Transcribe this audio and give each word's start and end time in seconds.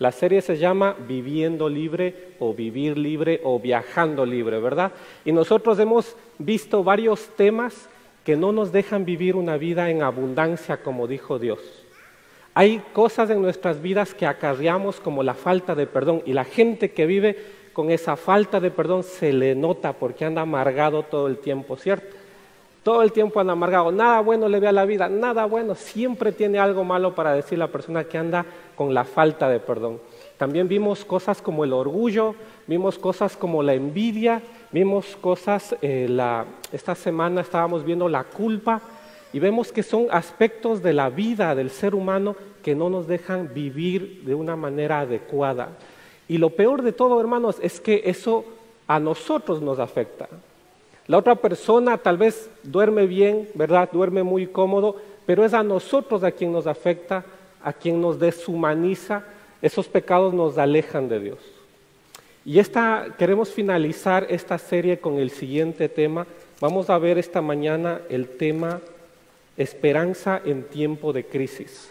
La 0.00 0.12
serie 0.12 0.40
se 0.40 0.56
llama 0.56 0.96
Viviendo 1.06 1.68
libre 1.68 2.28
o 2.38 2.54
Vivir 2.54 2.96
libre 2.96 3.42
o 3.44 3.60
Viajando 3.60 4.24
libre, 4.24 4.58
¿verdad? 4.58 4.92
Y 5.26 5.32
nosotros 5.32 5.78
hemos 5.78 6.16
visto 6.38 6.82
varios 6.82 7.28
temas 7.36 7.86
que 8.24 8.34
no 8.34 8.50
nos 8.50 8.72
dejan 8.72 9.04
vivir 9.04 9.36
una 9.36 9.58
vida 9.58 9.90
en 9.90 10.02
abundancia 10.02 10.78
como 10.78 11.06
dijo 11.06 11.38
Dios. 11.38 11.60
Hay 12.54 12.82
cosas 12.94 13.28
en 13.28 13.42
nuestras 13.42 13.82
vidas 13.82 14.14
que 14.14 14.24
acarreamos 14.24 15.00
como 15.00 15.22
la 15.22 15.34
falta 15.34 15.74
de 15.74 15.86
perdón 15.86 16.22
y 16.24 16.32
la 16.32 16.44
gente 16.44 16.92
que 16.92 17.04
vive 17.04 17.36
con 17.74 17.90
esa 17.90 18.16
falta 18.16 18.58
de 18.58 18.70
perdón 18.70 19.02
se 19.02 19.34
le 19.34 19.54
nota 19.54 19.92
porque 19.92 20.24
anda 20.24 20.40
amargado 20.40 21.02
todo 21.02 21.26
el 21.26 21.36
tiempo, 21.36 21.76
¿cierto? 21.76 22.16
Todo 22.82 23.02
el 23.02 23.12
tiempo 23.12 23.38
anda 23.40 23.52
amargado, 23.52 23.92
nada 23.92 24.20
bueno 24.20 24.48
le 24.48 24.58
ve 24.58 24.66
a 24.66 24.72
la 24.72 24.86
vida, 24.86 25.08
nada 25.08 25.44
bueno, 25.44 25.74
siempre 25.74 26.32
tiene 26.32 26.58
algo 26.58 26.82
malo 26.82 27.14
para 27.14 27.34
decir 27.34 27.58
la 27.58 27.68
persona 27.68 28.04
que 28.04 28.16
anda 28.16 28.46
con 28.74 28.94
la 28.94 29.04
falta 29.04 29.50
de 29.50 29.60
perdón. 29.60 30.00
También 30.38 30.66
vimos 30.66 31.04
cosas 31.04 31.42
como 31.42 31.64
el 31.64 31.74
orgullo, 31.74 32.34
vimos 32.66 32.98
cosas 32.98 33.36
como 33.36 33.62
la 33.62 33.74
envidia, 33.74 34.40
vimos 34.72 35.14
cosas, 35.20 35.76
eh, 35.82 36.08
esta 36.72 36.94
semana 36.94 37.42
estábamos 37.42 37.84
viendo 37.84 38.08
la 38.08 38.24
culpa 38.24 38.80
y 39.34 39.38
vemos 39.38 39.72
que 39.72 39.82
son 39.82 40.06
aspectos 40.10 40.82
de 40.82 40.94
la 40.94 41.10
vida 41.10 41.54
del 41.54 41.68
ser 41.68 41.94
humano 41.94 42.34
que 42.62 42.74
no 42.74 42.88
nos 42.88 43.06
dejan 43.06 43.52
vivir 43.52 44.22
de 44.24 44.34
una 44.34 44.56
manera 44.56 45.00
adecuada. 45.00 45.68
Y 46.28 46.38
lo 46.38 46.48
peor 46.50 46.80
de 46.80 46.92
todo, 46.92 47.20
hermanos, 47.20 47.58
es 47.60 47.78
que 47.78 48.02
eso 48.06 48.44
a 48.86 48.98
nosotros 48.98 49.60
nos 49.60 49.78
afecta. 49.78 50.28
La 51.10 51.18
otra 51.18 51.34
persona 51.34 51.98
tal 51.98 52.18
vez 52.18 52.48
duerme 52.62 53.04
bien, 53.04 53.48
¿verdad? 53.54 53.88
Duerme 53.90 54.22
muy 54.22 54.46
cómodo, 54.46 54.94
pero 55.26 55.44
es 55.44 55.54
a 55.54 55.64
nosotros 55.64 56.22
a 56.22 56.30
quien 56.30 56.52
nos 56.52 56.68
afecta, 56.68 57.24
a 57.64 57.72
quien 57.72 58.00
nos 58.00 58.20
deshumaniza. 58.20 59.24
Esos 59.60 59.88
pecados 59.88 60.32
nos 60.32 60.56
alejan 60.56 61.08
de 61.08 61.18
Dios. 61.18 61.38
Y 62.44 62.60
esta, 62.60 63.08
queremos 63.18 63.48
finalizar 63.48 64.24
esta 64.30 64.56
serie 64.56 65.00
con 65.00 65.18
el 65.18 65.30
siguiente 65.30 65.88
tema. 65.88 66.28
Vamos 66.60 66.88
a 66.88 66.98
ver 66.98 67.18
esta 67.18 67.42
mañana 67.42 68.02
el 68.08 68.28
tema 68.28 68.80
esperanza 69.56 70.40
en 70.44 70.62
tiempo 70.62 71.12
de 71.12 71.24
crisis. 71.24 71.90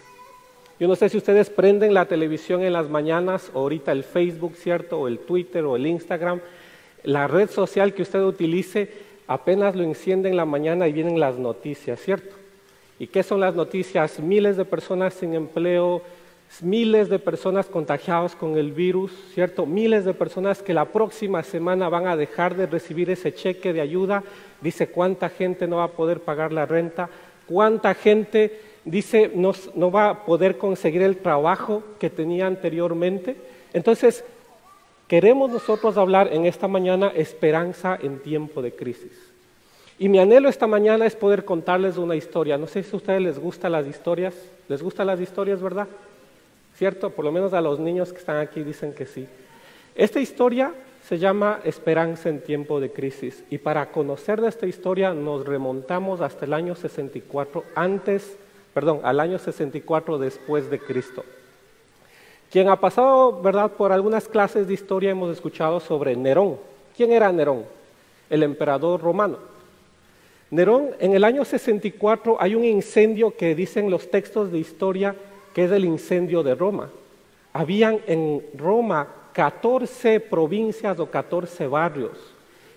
Yo 0.78 0.88
no 0.88 0.96
sé 0.96 1.10
si 1.10 1.18
ustedes 1.18 1.50
prenden 1.50 1.92
la 1.92 2.06
televisión 2.06 2.62
en 2.62 2.72
las 2.72 2.88
mañanas, 2.88 3.50
o 3.52 3.58
ahorita 3.58 3.92
el 3.92 4.02
Facebook, 4.02 4.54
¿cierto? 4.56 4.98
O 4.98 5.08
el 5.08 5.18
Twitter 5.18 5.62
o 5.66 5.76
el 5.76 5.86
Instagram, 5.86 6.40
la 7.04 7.26
red 7.26 7.50
social 7.50 7.92
que 7.92 8.00
usted 8.00 8.22
utilice, 8.22 9.09
apenas 9.30 9.76
lo 9.76 9.84
enciende 9.84 10.28
en 10.28 10.36
la 10.36 10.44
mañana 10.44 10.88
y 10.88 10.92
vienen 10.92 11.20
las 11.20 11.38
noticias, 11.38 12.00
¿cierto? 12.00 12.34
¿Y 12.98 13.06
qué 13.06 13.22
son 13.22 13.38
las 13.38 13.54
noticias? 13.54 14.18
Miles 14.18 14.56
de 14.56 14.64
personas 14.64 15.14
sin 15.14 15.34
empleo, 15.34 16.02
miles 16.62 17.08
de 17.08 17.20
personas 17.20 17.66
contagiadas 17.66 18.34
con 18.34 18.58
el 18.58 18.72
virus, 18.72 19.12
¿cierto? 19.32 19.66
Miles 19.66 20.04
de 20.04 20.14
personas 20.14 20.64
que 20.64 20.74
la 20.74 20.86
próxima 20.86 21.44
semana 21.44 21.88
van 21.88 22.08
a 22.08 22.16
dejar 22.16 22.56
de 22.56 22.66
recibir 22.66 23.08
ese 23.08 23.32
cheque 23.32 23.72
de 23.72 23.80
ayuda. 23.80 24.24
Dice 24.60 24.88
cuánta 24.88 25.28
gente 25.28 25.68
no 25.68 25.76
va 25.76 25.84
a 25.84 25.92
poder 25.92 26.18
pagar 26.18 26.52
la 26.52 26.66
renta, 26.66 27.08
cuánta 27.46 27.94
gente 27.94 28.60
dice 28.84 29.30
no, 29.32 29.52
no 29.76 29.92
va 29.92 30.08
a 30.08 30.24
poder 30.24 30.58
conseguir 30.58 31.02
el 31.02 31.18
trabajo 31.18 31.84
que 32.00 32.10
tenía 32.10 32.48
anteriormente. 32.48 33.36
Entonces, 33.72 34.24
Queremos 35.10 35.50
nosotros 35.50 35.96
hablar 35.96 36.32
en 36.32 36.46
esta 36.46 36.68
mañana 36.68 37.08
esperanza 37.08 37.98
en 38.00 38.20
tiempo 38.20 38.62
de 38.62 38.70
crisis. 38.70 39.10
Y 39.98 40.08
mi 40.08 40.20
anhelo 40.20 40.48
esta 40.48 40.68
mañana 40.68 41.04
es 41.04 41.16
poder 41.16 41.44
contarles 41.44 41.96
una 41.96 42.14
historia. 42.14 42.56
No 42.56 42.68
sé 42.68 42.84
si 42.84 42.94
a 42.94 42.96
ustedes 42.96 43.20
les 43.20 43.36
gustan 43.36 43.72
las 43.72 43.88
historias. 43.88 44.34
¿Les 44.68 44.80
gustan 44.80 45.08
las 45.08 45.20
historias, 45.20 45.60
verdad? 45.60 45.88
¿Cierto? 46.76 47.10
Por 47.10 47.24
lo 47.24 47.32
menos 47.32 47.54
a 47.54 47.60
los 47.60 47.80
niños 47.80 48.12
que 48.12 48.20
están 48.20 48.36
aquí 48.36 48.62
dicen 48.62 48.92
que 48.92 49.04
sí. 49.04 49.26
Esta 49.96 50.20
historia 50.20 50.72
se 51.02 51.18
llama 51.18 51.58
Esperanza 51.64 52.28
en 52.28 52.40
tiempo 52.40 52.78
de 52.78 52.92
crisis. 52.92 53.42
Y 53.50 53.58
para 53.58 53.90
conocer 53.90 54.40
de 54.40 54.48
esta 54.48 54.68
historia 54.68 55.12
nos 55.12 55.44
remontamos 55.44 56.20
hasta 56.20 56.44
el 56.44 56.54
año 56.54 56.76
64 56.76 57.64
antes, 57.74 58.36
perdón, 58.72 59.00
al 59.02 59.18
año 59.18 59.40
64 59.40 60.18
después 60.18 60.70
de 60.70 60.78
Cristo. 60.78 61.24
Quien 62.50 62.68
ha 62.68 62.80
pasado, 62.80 63.40
¿verdad?, 63.40 63.70
por 63.70 63.92
algunas 63.92 64.26
clases 64.26 64.66
de 64.66 64.74
historia 64.74 65.10
hemos 65.10 65.30
escuchado 65.30 65.78
sobre 65.78 66.16
Nerón. 66.16 66.58
¿Quién 66.96 67.12
era 67.12 67.30
Nerón? 67.30 67.64
El 68.28 68.42
emperador 68.42 69.00
romano. 69.00 69.38
Nerón, 70.50 70.90
en 70.98 71.14
el 71.14 71.22
año 71.22 71.44
64 71.44 72.38
hay 72.40 72.56
un 72.56 72.64
incendio 72.64 73.36
que 73.36 73.54
dicen 73.54 73.88
los 73.88 74.10
textos 74.10 74.50
de 74.50 74.58
historia 74.58 75.14
que 75.54 75.64
es 75.64 75.70
el 75.70 75.84
incendio 75.84 76.42
de 76.42 76.56
Roma. 76.56 76.90
Habían 77.52 78.00
en 78.08 78.44
Roma 78.56 79.06
14 79.32 80.18
provincias 80.18 80.98
o 80.98 81.06
14 81.06 81.68
barrios. 81.68 82.18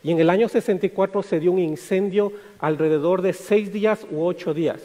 Y 0.04 0.12
en 0.12 0.20
el 0.20 0.30
año 0.30 0.50
64 0.50 1.24
se 1.24 1.40
dio 1.40 1.52
un 1.52 1.60
incendio 1.60 2.32
alrededor 2.60 3.24
de 3.24 3.34
seis 3.34 3.74
días 3.74 4.06
u 4.12 4.24
ocho 4.24 4.54
días. 4.54 4.82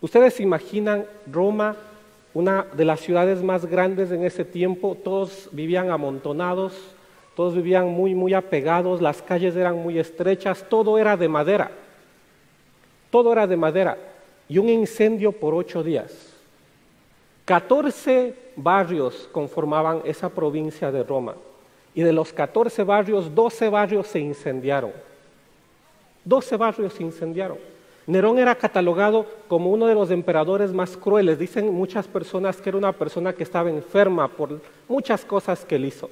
Ustedes 0.00 0.34
se 0.34 0.42
imaginan 0.42 1.06
Roma 1.30 1.76
una 2.36 2.66
de 2.74 2.84
las 2.84 3.00
ciudades 3.00 3.42
más 3.42 3.64
grandes 3.64 4.10
en 4.10 4.22
ese 4.22 4.44
tiempo, 4.44 4.94
todos 4.94 5.48
vivían 5.52 5.90
amontonados, 5.90 6.74
todos 7.34 7.54
vivían 7.54 7.86
muy, 7.88 8.14
muy 8.14 8.34
apegados, 8.34 9.00
las 9.00 9.22
calles 9.22 9.56
eran 9.56 9.76
muy 9.76 9.98
estrechas, 9.98 10.62
todo 10.68 10.98
era 10.98 11.16
de 11.16 11.28
madera, 11.28 11.70
todo 13.08 13.32
era 13.32 13.46
de 13.46 13.56
madera, 13.56 13.96
y 14.50 14.58
un 14.58 14.68
incendio 14.68 15.32
por 15.32 15.54
ocho 15.54 15.82
días. 15.82 16.34
14 17.46 18.34
barrios 18.54 19.30
conformaban 19.32 20.02
esa 20.04 20.28
provincia 20.28 20.92
de 20.92 21.04
Roma, 21.04 21.36
y 21.94 22.02
de 22.02 22.12
los 22.12 22.34
14 22.34 22.84
barrios, 22.84 23.34
12 23.34 23.70
barrios 23.70 24.08
se 24.08 24.18
incendiaron. 24.18 24.92
12 26.22 26.56
barrios 26.58 26.92
se 26.92 27.02
incendiaron. 27.02 27.75
Nerón 28.06 28.38
era 28.38 28.54
catalogado 28.54 29.26
como 29.48 29.70
uno 29.70 29.86
de 29.86 29.94
los 29.94 30.10
emperadores 30.10 30.72
más 30.72 30.96
crueles. 30.96 31.38
Dicen 31.38 31.72
muchas 31.72 32.06
personas 32.06 32.58
que 32.58 32.68
era 32.68 32.78
una 32.78 32.92
persona 32.92 33.32
que 33.32 33.42
estaba 33.42 33.68
enferma 33.68 34.28
por 34.28 34.60
muchas 34.88 35.24
cosas 35.24 35.64
que 35.64 35.74
él 35.74 35.86
hizo. 35.86 36.08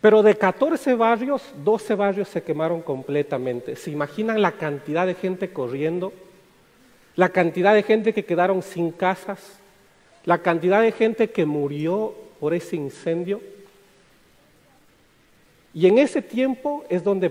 Pero 0.00 0.22
de 0.22 0.34
14 0.34 0.94
barrios, 0.94 1.42
12 1.62 1.94
barrios 1.94 2.28
se 2.28 2.42
quemaron 2.42 2.80
completamente. 2.80 3.76
¿Se 3.76 3.90
imaginan 3.90 4.40
la 4.40 4.52
cantidad 4.52 5.06
de 5.06 5.14
gente 5.14 5.52
corriendo? 5.52 6.14
La 7.16 7.28
cantidad 7.28 7.74
de 7.74 7.82
gente 7.82 8.14
que 8.14 8.24
quedaron 8.24 8.62
sin 8.62 8.90
casas? 8.90 9.58
La 10.24 10.38
cantidad 10.38 10.80
de 10.80 10.92
gente 10.92 11.28
que 11.28 11.44
murió 11.44 12.14
por 12.40 12.54
ese 12.54 12.76
incendio? 12.76 13.42
Y 15.74 15.86
en 15.86 15.98
ese 15.98 16.22
tiempo 16.22 16.84
es 16.88 17.04
donde 17.04 17.30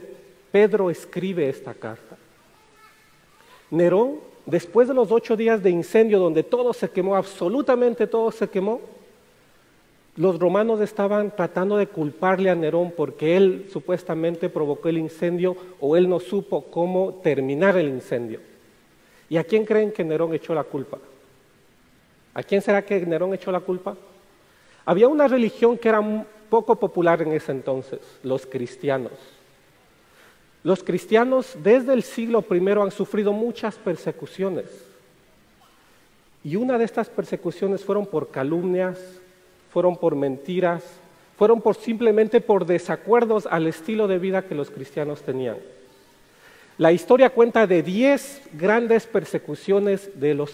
Pedro 0.52 0.92
escribe 0.92 1.50
esta 1.50 1.74
carta. 1.74 2.19
Nerón, 3.72 4.20
después 4.46 4.88
de 4.88 4.94
los 4.94 5.12
ocho 5.12 5.38
días 5.38 5.62
de 5.62 5.70
incendio 5.70 6.20
donde 6.20 6.44
todo 6.44 6.74
se 6.74 6.90
quemó, 6.90 7.16
absolutamente 7.16 8.08
todo 8.08 8.32
se 8.32 8.50
quemó, 8.50 8.82
los 10.16 10.38
romanos 10.38 10.82
estaban 10.82 11.34
tratando 11.34 11.78
de 11.78 11.88
culparle 11.88 12.50
a 12.50 12.56
Nerón 12.56 12.92
porque 12.96 13.38
él 13.38 13.68
supuestamente 13.72 14.50
provocó 14.50 14.90
el 14.90 14.98
incendio 14.98 15.56
o 15.80 15.96
él 15.96 16.10
no 16.10 16.20
supo 16.20 16.66
cómo 16.66 17.22
terminar 17.24 17.78
el 17.78 17.88
incendio. 17.88 18.42
¿Y 19.30 19.38
a 19.38 19.44
quién 19.44 19.64
creen 19.64 19.92
que 19.92 20.04
Nerón 20.04 20.34
echó 20.34 20.54
la 20.54 20.64
culpa? 20.64 20.98
¿A 22.34 22.44
quién 22.44 22.62
será 22.62 22.84
que 22.84 23.06
Nerón 23.06 23.34
echó 23.34 23.52
la 23.52 23.62
culpa? 23.62 23.96
Había 24.86 25.08
una 25.08 25.28
religión 25.28 25.78
que 25.78 25.88
era 25.88 26.02
poco 26.50 26.76
popular 26.76 27.22
en 27.22 27.32
ese 27.32 27.52
entonces, 27.52 28.00
los 28.24 28.46
cristianos. 28.46 29.14
Los 30.64 30.84
cristianos 30.84 31.56
desde 31.64 31.94
el 31.94 32.04
siglo 32.04 32.44
I 32.50 32.70
han 32.70 32.92
sufrido 32.92 33.32
muchas 33.32 33.76
persecuciones. 33.76 34.66
Y 36.44 36.56
una 36.56 36.78
de 36.78 36.86
estas 36.86 37.10
persecuciones 37.10 37.84
fueron 37.84 38.06
por 38.06 38.30
calumnias, 38.30 39.00
fueron 39.72 39.96
por 39.98 40.16
mentiras, 40.16 40.84
fueron 41.38 41.62
por 41.62 41.76
simplemente 41.76 42.42
por 42.42 42.66
desacuerdos 42.66 43.46
al 43.46 43.68
estilo 43.68 44.08
de 44.08 44.20
vida 44.20 44.42
que 44.42 44.56
los 44.56 44.70
cristianos 44.70 45.22
tenían. 45.22 45.58
La 46.78 46.92
historia 46.94 47.30
cuenta 47.30 47.68
de 47.68 47.84
diez 47.84 48.42
grandes 48.54 49.06
persecuciones 49.06 50.10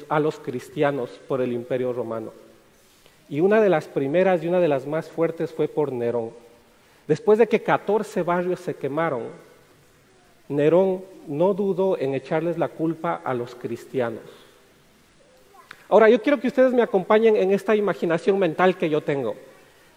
a 0.09 0.19
los 0.19 0.39
cristianos 0.39 1.09
por 1.27 1.41
el 1.41 1.53
imperio 1.53 1.93
romano. 1.93 2.33
Y 3.29 3.39
una 3.39 3.61
de 3.61 3.69
las 3.69 3.85
primeras 3.85 4.43
y 4.43 4.47
una 4.47 4.59
de 4.59 4.67
las 4.67 4.85
más 4.87 5.07
fuertes 5.07 5.51
fue 5.51 5.67
por 5.67 5.91
Nerón. 5.91 6.31
Después 7.07 7.37
de 7.37 7.47
que 7.47 7.61
14 7.61 8.23
barrios 8.23 8.59
se 8.59 8.75
quemaron, 8.75 9.23
Nerón 10.49 11.03
no 11.27 11.53
dudó 11.53 11.97
en 11.97 12.13
echarles 12.13 12.57
la 12.57 12.67
culpa 12.67 13.21
a 13.23 13.33
los 13.33 13.55
cristianos. 13.55 14.21
Ahora, 15.89 16.09
yo 16.09 16.21
quiero 16.21 16.39
que 16.39 16.47
ustedes 16.47 16.73
me 16.73 16.81
acompañen 16.81 17.35
en 17.35 17.51
esta 17.51 17.75
imaginación 17.75 18.39
mental 18.39 18.77
que 18.77 18.89
yo 18.89 19.01
tengo. 19.01 19.35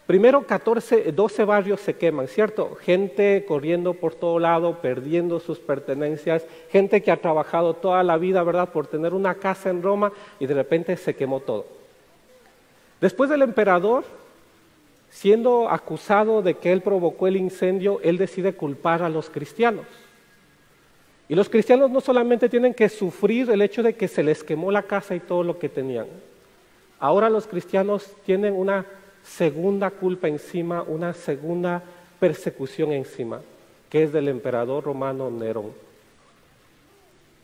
Primero, 0.07 0.47
14, 0.47 1.13
12 1.13 1.45
barrios 1.45 1.81
se 1.81 1.97
queman, 1.97 2.29
¿cierto? 2.29 2.77
Gente 2.77 3.45
corriendo 3.47 3.93
por 3.93 4.15
todo 4.15 4.39
lado, 4.39 4.79
perdiendo 4.81 5.39
sus 5.39 5.59
pertenencias, 5.59 6.47
gente 6.71 7.03
que 7.03 7.11
ha 7.11 7.19
trabajado 7.19 7.75
toda 7.75 8.03
la 8.03 8.17
vida, 8.17 8.43
¿verdad?, 8.43 8.71
por 8.71 8.87
tener 8.87 9.13
una 9.13 9.35
casa 9.35 9.69
en 9.69 9.83
Roma 9.83 10.13
y 10.41 10.47
de 10.47 10.55
repente 10.55 10.97
se 10.97 11.15
quemó 11.15 11.41
todo. 11.41 11.67
Después 13.03 13.29
del 13.29 13.43
emperador, 13.43 14.05
siendo 15.11 15.69
acusado 15.69 16.41
de 16.41 16.55
que 16.55 16.73
él 16.73 16.81
provocó 16.81 17.27
el 17.27 17.37
incendio, 17.37 18.01
él 18.03 18.17
decide 18.17 18.55
culpar 18.55 19.03
a 19.03 19.11
los 19.11 19.29
cristianos. 19.29 19.85
Y 21.29 21.35
los 21.35 21.49
cristianos 21.51 21.91
no 21.91 22.01
solamente 22.01 22.49
tienen 22.49 22.73
que 22.73 22.89
sufrir 22.89 23.51
el 23.51 23.61
hecho 23.61 23.83
de 23.83 23.95
que 23.95 24.09
se 24.09 24.23
les 24.23 24.43
quemó 24.43 24.73
la 24.73 24.83
casa 24.83 25.15
y 25.15 25.21
todo 25.21 25.43
lo 25.43 25.59
que 25.59 25.69
tenían. 25.69 26.07
Ahora 26.99 27.29
los 27.29 27.47
cristianos 27.47 28.11
tienen 28.25 28.55
una 28.55 28.87
segunda 29.23 29.91
culpa 29.91 30.27
encima, 30.27 30.83
una 30.83 31.13
segunda 31.13 31.83
persecución 32.19 32.93
encima, 32.93 33.41
que 33.91 34.05
es 34.05 34.13
del 34.13 34.29
emperador 34.29 34.85
romano 34.85 35.31
Nerón. 35.31 35.73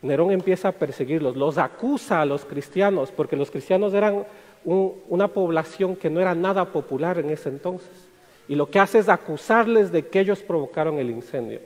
Nerón 0.01 0.33
empieza 0.33 0.69
a 0.69 0.73
perseguirlos, 0.73 1.37
los 1.37 1.59
acusa 1.59 2.21
a 2.21 2.27
los 2.27 2.45
cristianos, 2.45 3.11
porque 3.11 3.37
los 3.37 3.51
cristianos 3.51 3.93
eran 3.95 4.25
una 4.65 5.29
población 5.29 5.95
que 5.95 6.11
no 6.11 6.21
era 6.21 6.35
nada 6.35 6.65
popular 6.67 7.19
en 7.19 7.31
ese 7.31 7.51
entonces. 7.51 8.09
Y 8.49 8.55
lo 8.55 8.71
que 8.71 8.79
hace 8.79 8.99
es 8.99 9.09
acusarles 9.09 9.93
de 9.93 10.07
que 10.07 10.21
ellos 10.21 10.41
provocaron 10.41 10.99
el 10.99 11.11
incendio. 11.11 11.61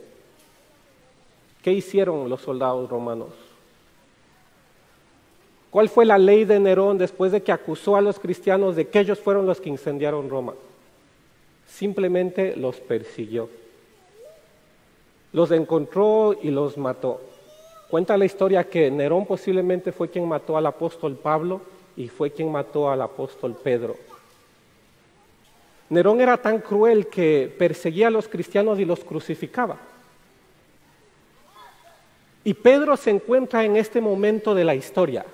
¿Qué 1.63 1.73
hicieron 1.73 2.29
los 2.29 2.41
soldados 2.41 2.89
romanos? 2.89 3.29
¿Cuál 5.71 5.89
fue 5.89 6.07
la 6.07 6.17
ley 6.17 6.45
de 6.45 6.59
Nerón 6.59 6.97
después 6.97 7.31
de 7.33 7.43
que 7.43 7.53
acusó 7.53 7.97
a 7.97 8.01
los 8.01 8.19
cristianos 8.19 8.75
de 8.75 8.89
que 8.89 9.01
ellos 9.01 9.19
fueron 9.19 9.47
los 9.47 9.61
que 9.61 9.69
incendiaron 9.69 10.31
Roma? 10.31 10.55
Simplemente 11.67 12.57
los 12.57 12.77
persiguió. 12.81 13.51
Los 15.33 15.51
encontró 15.51 16.35
y 16.43 16.51
los 16.51 16.79
mató. 16.79 17.21
Cuenta 17.91 18.17
la 18.17 18.25
historia 18.25 18.65
que 18.65 18.91
Nerón 18.91 19.27
posiblemente 19.27 19.93
fue 19.93 20.09
quien 20.09 20.27
mató 20.27 20.57
al 20.57 20.67
apóstol 20.67 21.17
Pablo 21.17 21.61
y 21.97 22.09
fue 22.09 22.31
quien 22.31 22.51
mató 22.51 22.91
al 22.91 23.03
apóstol 23.03 23.57
Pedro. 23.63 23.97
Nerón 25.91 26.21
era 26.21 26.37
tan 26.37 26.61
cruel 26.61 27.09
que 27.09 27.55
perseguía 27.59 28.09
a 28.09 28.11
los 28.11 28.29
cristianos 28.29 28.79
y 28.79 28.85
los 28.85 29.01
crucificaba. 29.01 29.79
Y 32.49 32.55
Pedro 32.55 32.97
se 32.97 33.11
encuentra 33.11 33.63
en 33.63 33.77
este 33.77 34.01
momento 34.01 34.55
de 34.55 34.65
la 34.65 34.75
historia, 34.75 35.27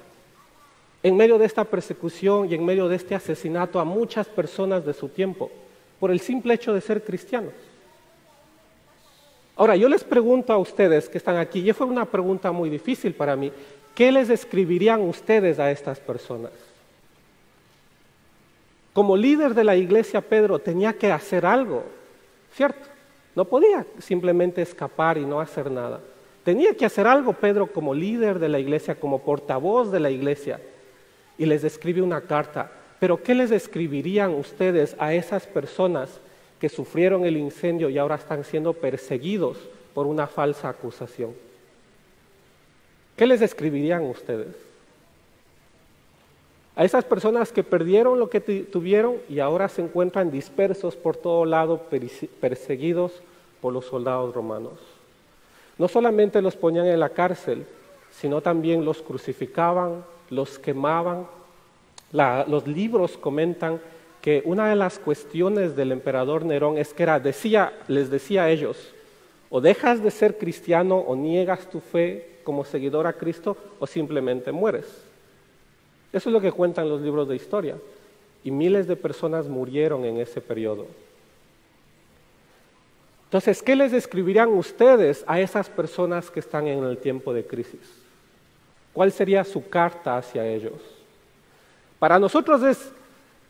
en 1.00 1.16
medio 1.16 1.38
de 1.38 1.46
esta 1.46 1.62
persecución 1.62 2.50
y 2.50 2.54
en 2.56 2.64
medio 2.64 2.88
de 2.88 2.96
este 2.96 3.14
asesinato 3.14 3.78
a 3.78 3.84
muchas 3.84 4.26
personas 4.26 4.84
de 4.84 4.94
su 4.94 5.08
tiempo, 5.08 5.48
por 6.00 6.10
el 6.10 6.18
simple 6.18 6.54
hecho 6.54 6.74
de 6.74 6.80
ser 6.80 7.04
cristianos. 7.04 7.52
Ahora, 9.54 9.76
yo 9.76 9.88
les 9.88 10.02
pregunto 10.02 10.52
a 10.52 10.58
ustedes 10.58 11.08
que 11.08 11.18
están 11.18 11.36
aquí, 11.36 11.60
y 11.60 11.72
fue 11.72 11.86
una 11.86 12.04
pregunta 12.04 12.50
muy 12.50 12.68
difícil 12.68 13.14
para 13.14 13.36
mí, 13.36 13.52
¿qué 13.94 14.10
les 14.10 14.28
escribirían 14.28 15.00
ustedes 15.00 15.60
a 15.60 15.70
estas 15.70 16.00
personas? 16.00 16.50
Como 18.92 19.16
líder 19.16 19.54
de 19.54 19.62
la 19.62 19.76
iglesia, 19.76 20.20
Pedro 20.20 20.58
tenía 20.58 20.92
que 20.94 21.12
hacer 21.12 21.46
algo, 21.46 21.84
¿cierto? 22.56 22.88
No 23.36 23.44
podía 23.44 23.86
simplemente 24.00 24.62
escapar 24.62 25.16
y 25.16 25.24
no 25.24 25.38
hacer 25.38 25.70
nada. 25.70 26.00
Tenía 26.44 26.74
que 26.74 26.84
hacer 26.84 27.06
algo 27.06 27.32
Pedro 27.32 27.66
como 27.66 27.94
líder 27.94 28.38
de 28.38 28.50
la 28.50 28.58
iglesia, 28.58 28.94
como 28.94 29.22
portavoz 29.22 29.90
de 29.90 30.00
la 30.00 30.10
iglesia. 30.10 30.60
Y 31.38 31.46
les 31.46 31.64
escribe 31.64 32.02
una 32.02 32.20
carta. 32.20 32.70
Pero 33.00 33.22
¿qué 33.22 33.34
les 33.34 33.50
escribirían 33.50 34.32
ustedes 34.32 34.94
a 34.98 35.14
esas 35.14 35.46
personas 35.46 36.20
que 36.60 36.68
sufrieron 36.68 37.24
el 37.24 37.38
incendio 37.38 37.88
y 37.88 37.98
ahora 37.98 38.16
están 38.16 38.44
siendo 38.44 38.74
perseguidos 38.74 39.56
por 39.94 40.06
una 40.06 40.26
falsa 40.26 40.68
acusación? 40.68 41.32
¿Qué 43.16 43.26
les 43.26 43.40
escribirían 43.40 44.02
ustedes? 44.02 44.54
A 46.76 46.84
esas 46.84 47.04
personas 47.04 47.52
que 47.52 47.62
perdieron 47.62 48.18
lo 48.18 48.28
que 48.28 48.40
tuvieron 48.40 49.16
y 49.28 49.38
ahora 49.38 49.68
se 49.68 49.80
encuentran 49.80 50.30
dispersos 50.30 50.96
por 50.96 51.16
todo 51.16 51.44
lado, 51.44 51.88
perseguidos 52.40 53.22
por 53.62 53.72
los 53.72 53.86
soldados 53.86 54.34
romanos. 54.34 54.93
No 55.78 55.88
solamente 55.88 56.40
los 56.40 56.56
ponían 56.56 56.86
en 56.86 57.00
la 57.00 57.08
cárcel, 57.08 57.66
sino 58.10 58.40
también 58.40 58.84
los 58.84 59.02
crucificaban, 59.02 60.04
los 60.30 60.58
quemaban. 60.58 61.26
los 62.12 62.66
libros 62.66 63.16
comentan 63.16 63.80
que 64.22 64.42
una 64.46 64.68
de 64.68 64.76
las 64.76 64.98
cuestiones 64.98 65.76
del 65.76 65.92
emperador 65.92 66.44
Nerón 66.44 66.78
es 66.78 66.94
que 66.94 67.02
era, 67.02 67.20
decía, 67.20 67.72
les 67.88 68.08
decía 68.08 68.44
a 68.44 68.50
ellos, 68.50 68.94
o 69.50 69.60
dejas 69.60 70.02
de 70.02 70.10
ser 70.10 70.38
cristiano 70.38 70.96
o 70.96 71.14
niegas 71.14 71.68
tu 71.68 71.80
fe 71.80 72.38
como 72.42 72.64
seguidor 72.64 73.06
a 73.06 73.12
Cristo 73.12 73.56
o 73.78 73.86
simplemente 73.86 74.52
mueres. 74.52 74.86
Eso 76.12 76.28
es 76.28 76.32
lo 76.32 76.40
que 76.40 76.52
cuentan 76.52 76.88
los 76.88 77.00
libros 77.02 77.28
de 77.28 77.36
historia. 77.36 77.76
Y 78.44 78.50
miles 78.50 78.86
de 78.86 78.96
personas 78.96 79.48
murieron 79.48 80.04
en 80.04 80.18
ese 80.18 80.40
periodo. 80.40 80.86
Entonces, 83.34 83.64
¿qué 83.64 83.74
les 83.74 83.92
escribirían 83.92 84.48
ustedes 84.50 85.24
a 85.26 85.40
esas 85.40 85.68
personas 85.68 86.30
que 86.30 86.38
están 86.38 86.68
en 86.68 86.84
el 86.84 86.98
tiempo 86.98 87.34
de 87.34 87.44
crisis? 87.44 87.80
¿Cuál 88.92 89.10
sería 89.10 89.42
su 89.42 89.68
carta 89.68 90.16
hacia 90.16 90.46
ellos? 90.46 90.80
Para 91.98 92.20
nosotros 92.20 92.62
es 92.62 92.92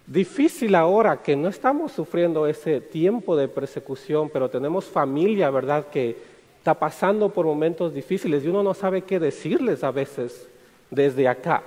difícil 0.07 0.75
ahora 0.75 1.19
que 1.19 1.37
no 1.37 1.51
estamos 1.51 1.93
sufriendo 1.93 2.47
ese 2.47 2.81
tiempo 2.81 3.37
de 3.37 3.47
persecución, 3.47 4.31
pero 4.31 4.49
tenemos 4.49 4.87
familia, 4.87 5.51
¿verdad?, 5.51 5.89
que 5.89 6.17
está 6.57 6.73
pasando 6.73 7.29
por 7.29 7.45
momentos 7.45 7.93
difíciles 7.93 8.43
y 8.43 8.49
uno 8.49 8.63
no 8.63 8.73
sabe 8.73 9.03
qué 9.03 9.21
decirles 9.21 9.85
a 9.85 9.91
veces 9.91 10.49
desde 10.91 11.29
acá. 11.29 11.63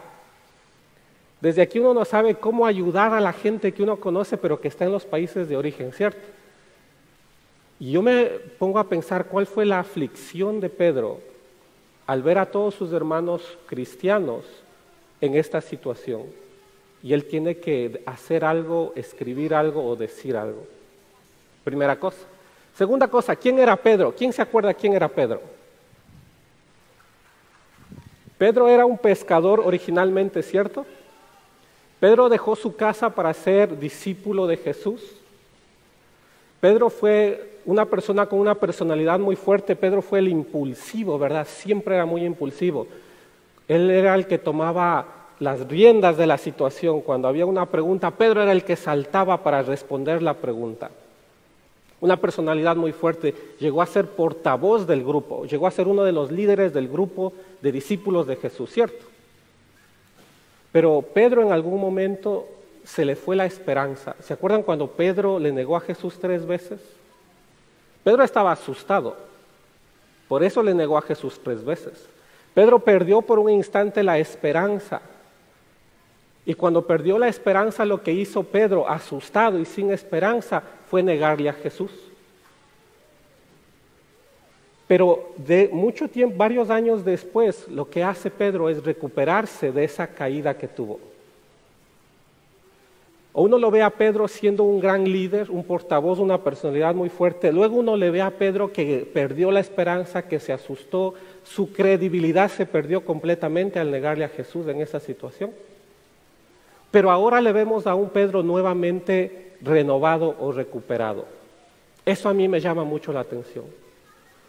Desde 1.39 1.61
aquí 1.61 1.77
uno 1.77 1.93
no 1.93 2.03
sabe 2.03 2.33
cómo 2.33 2.65
ayudar 2.65 3.13
a 3.13 3.21
la 3.21 3.31
gente 3.31 3.73
que 3.73 3.83
uno 3.83 3.97
conoce, 3.97 4.37
pero 4.37 4.59
que 4.59 4.69
está 4.69 4.85
en 4.85 4.91
los 4.91 5.05
países 5.05 5.47
de 5.47 5.55
origen, 5.55 5.93
¿cierto? 5.93 6.36
Y 7.79 7.91
yo 7.91 8.01
me 8.01 8.25
pongo 8.57 8.79
a 8.79 8.89
pensar 8.89 9.25
cuál 9.25 9.45
fue 9.45 9.65
la 9.65 9.79
aflicción 9.79 10.59
de 10.59 10.69
Pedro 10.69 11.19
al 12.07 12.23
ver 12.23 12.37
a 12.37 12.45
todos 12.45 12.73
sus 12.73 12.91
hermanos 12.93 13.57
cristianos 13.67 14.45
en 15.21 15.35
esta 15.35 15.61
situación. 15.61 16.23
Y 17.03 17.13
él 17.13 17.25
tiene 17.25 17.57
que 17.57 18.01
hacer 18.05 18.43
algo, 18.43 18.93
escribir 18.95 19.53
algo 19.53 19.85
o 19.85 19.95
decir 19.95 20.35
algo. 20.35 20.65
Primera 21.63 21.99
cosa. 21.99 22.17
Segunda 22.75 23.07
cosa, 23.07 23.35
¿quién 23.35 23.59
era 23.59 23.75
Pedro? 23.75 24.13
¿Quién 24.15 24.31
se 24.31 24.41
acuerda 24.41 24.73
quién 24.73 24.93
era 24.93 25.07
Pedro? 25.07 25.41
Pedro 28.37 28.67
era 28.67 28.85
un 28.85 28.97
pescador 28.97 29.59
originalmente, 29.59 30.43
¿cierto? 30.43 30.85
Pedro 31.99 32.29
dejó 32.29 32.55
su 32.55 32.75
casa 32.75 33.09
para 33.09 33.33
ser 33.33 33.79
discípulo 33.79 34.45
de 34.45 34.57
Jesús. 34.57 35.01
Pedro 36.61 36.89
fue 36.89 37.56
una 37.67 37.85
persona 37.85 38.27
con 38.27 38.39
una 38.39 38.55
personalidad 38.55 39.19
muy 39.19 39.35
fuerte, 39.35 39.75
Pedro 39.75 40.01
fue 40.01 40.19
el 40.19 40.29
impulsivo, 40.29 41.19
¿verdad? 41.19 41.45
Siempre 41.45 41.95
era 41.95 42.05
muy 42.05 42.23
impulsivo. 42.23 42.87
Él 43.67 43.89
era 43.89 44.15
el 44.15 44.25
que 44.25 44.37
tomaba 44.37 45.05
las 45.39 45.67
riendas 45.67 46.15
de 46.15 46.27
la 46.27 46.37
situación. 46.37 47.01
Cuando 47.01 47.27
había 47.27 47.45
una 47.45 47.65
pregunta, 47.65 48.11
Pedro 48.11 48.41
era 48.41 48.53
el 48.53 48.63
que 48.63 48.77
saltaba 48.77 49.43
para 49.43 49.63
responder 49.63 50.21
la 50.21 50.33
pregunta. 50.35 50.89
Una 51.99 52.15
personalidad 52.15 52.77
muy 52.77 52.93
fuerte, 52.93 53.35
llegó 53.59 53.81
a 53.81 53.85
ser 53.85 54.05
portavoz 54.05 54.87
del 54.87 55.03
grupo, 55.03 55.43
llegó 55.43 55.67
a 55.67 55.71
ser 55.71 55.89
uno 55.89 56.05
de 56.05 56.13
los 56.13 56.31
líderes 56.31 56.73
del 56.73 56.87
grupo 56.87 57.33
de 57.61 57.73
discípulos 57.73 58.27
de 58.27 58.37
Jesús, 58.37 58.71
¿cierto? 58.71 59.03
Pero 60.71 61.01
Pedro 61.01 61.41
en 61.41 61.51
algún 61.51 61.81
momento 61.81 62.47
se 62.85 63.03
le 63.03 63.17
fue 63.17 63.35
la 63.35 63.45
esperanza. 63.45 64.15
¿Se 64.21 64.33
acuerdan 64.33 64.63
cuando 64.63 64.87
Pedro 64.87 65.37
le 65.37 65.51
negó 65.51 65.75
a 65.75 65.81
Jesús 65.81 66.17
tres 66.17 66.45
veces? 66.45 66.79
Pedro 68.07 68.23
estaba 68.23 68.53
asustado, 68.53 69.17
por 70.29 70.41
eso 70.41 70.63
le 70.63 70.73
negó 70.73 70.97
a 70.97 71.01
Jesús 71.01 71.41
tres 71.43 71.61
veces. 71.61 72.07
Pedro 72.53 72.79
perdió 72.79 73.21
por 73.21 73.37
un 73.37 73.49
instante 73.49 74.01
la 74.01 74.17
esperanza. 74.17 75.01
Y 76.45 76.53
cuando 76.53 76.87
perdió 76.87 77.19
la 77.19 77.27
esperanza, 77.27 77.83
lo 77.83 78.01
que 78.01 78.13
hizo 78.13 78.43
Pedro, 78.43 78.87
asustado 78.87 79.59
y 79.59 79.65
sin 79.65 79.91
esperanza, 79.91 80.63
fue 80.89 81.03
negarle 81.03 81.49
a 81.49 81.53
Jesús. 81.53 81.91
Pero 84.87 85.33
de 85.35 85.69
mucho 85.73 86.07
tiempo, 86.07 86.37
varios 86.37 86.69
años 86.69 87.03
después, 87.03 87.67
lo 87.67 87.89
que 87.89 88.05
hace 88.05 88.31
Pedro 88.31 88.69
es 88.69 88.85
recuperarse 88.85 89.73
de 89.73 89.83
esa 89.83 90.07
caída 90.07 90.57
que 90.57 90.69
tuvo. 90.69 90.97
O 93.39 93.43
uno 93.43 93.59
lo 93.59 93.69
ve 93.69 93.83
a 93.83 93.91
Pedro 93.91 94.27
siendo 94.27 94.63
un 94.63 94.79
gran 94.79 95.03
líder, 95.03 95.51
un 95.51 95.63
portavoz, 95.63 96.17
una 96.17 96.39
personalidad 96.43 96.95
muy 96.95 97.09
fuerte. 97.09 97.51
Luego 97.51 97.75
uno 97.75 97.95
le 97.95 98.09
ve 98.09 98.19
a 98.19 98.31
Pedro 98.31 98.73
que 98.73 99.07
perdió 99.13 99.51
la 99.51 99.59
esperanza, 99.59 100.23
que 100.23 100.39
se 100.39 100.53
asustó, 100.53 101.13
su 101.43 101.71
credibilidad 101.71 102.49
se 102.49 102.65
perdió 102.65 103.05
completamente 103.05 103.77
al 103.77 103.91
negarle 103.91 104.25
a 104.25 104.29
Jesús 104.29 104.67
en 104.67 104.81
esa 104.81 104.99
situación. 104.99 105.51
Pero 106.89 107.11
ahora 107.11 107.39
le 107.39 107.53
vemos 107.53 107.85
a 107.85 107.93
un 107.93 108.09
Pedro 108.09 108.41
nuevamente 108.41 109.51
renovado 109.61 110.35
o 110.39 110.51
recuperado. 110.51 111.25
Eso 112.07 112.29
a 112.29 112.33
mí 112.33 112.47
me 112.47 112.59
llama 112.59 112.85
mucho 112.85 113.13
la 113.13 113.19
atención. 113.19 113.65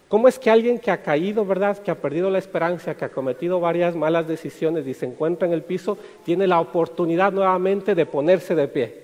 ¿Cómo 0.09 0.27
es 0.27 0.39
que 0.39 0.51
alguien 0.51 0.79
que 0.79 0.91
ha 0.91 1.03
caído, 1.03 1.45
verdad, 1.45 1.79
que 1.79 1.91
ha 1.91 2.01
perdido 2.01 2.31
la 2.31 2.39
esperanza, 2.39 2.97
que 2.97 3.05
ha 3.05 3.11
cometido 3.11 3.61
varias 3.61 3.95
malas 3.95 4.27
decisiones 4.27 4.87
y 4.87 4.95
se 4.95 5.05
encuentra 5.05 5.47
en 5.47 5.53
el 5.53 5.63
piso, 5.63 5.99
tiene 6.25 6.47
la 6.47 6.61
oportunidad 6.61 7.31
nuevamente 7.31 7.95
de 7.95 8.07
ponerse 8.07 8.55
de 8.55 8.69
pie? 8.69 9.03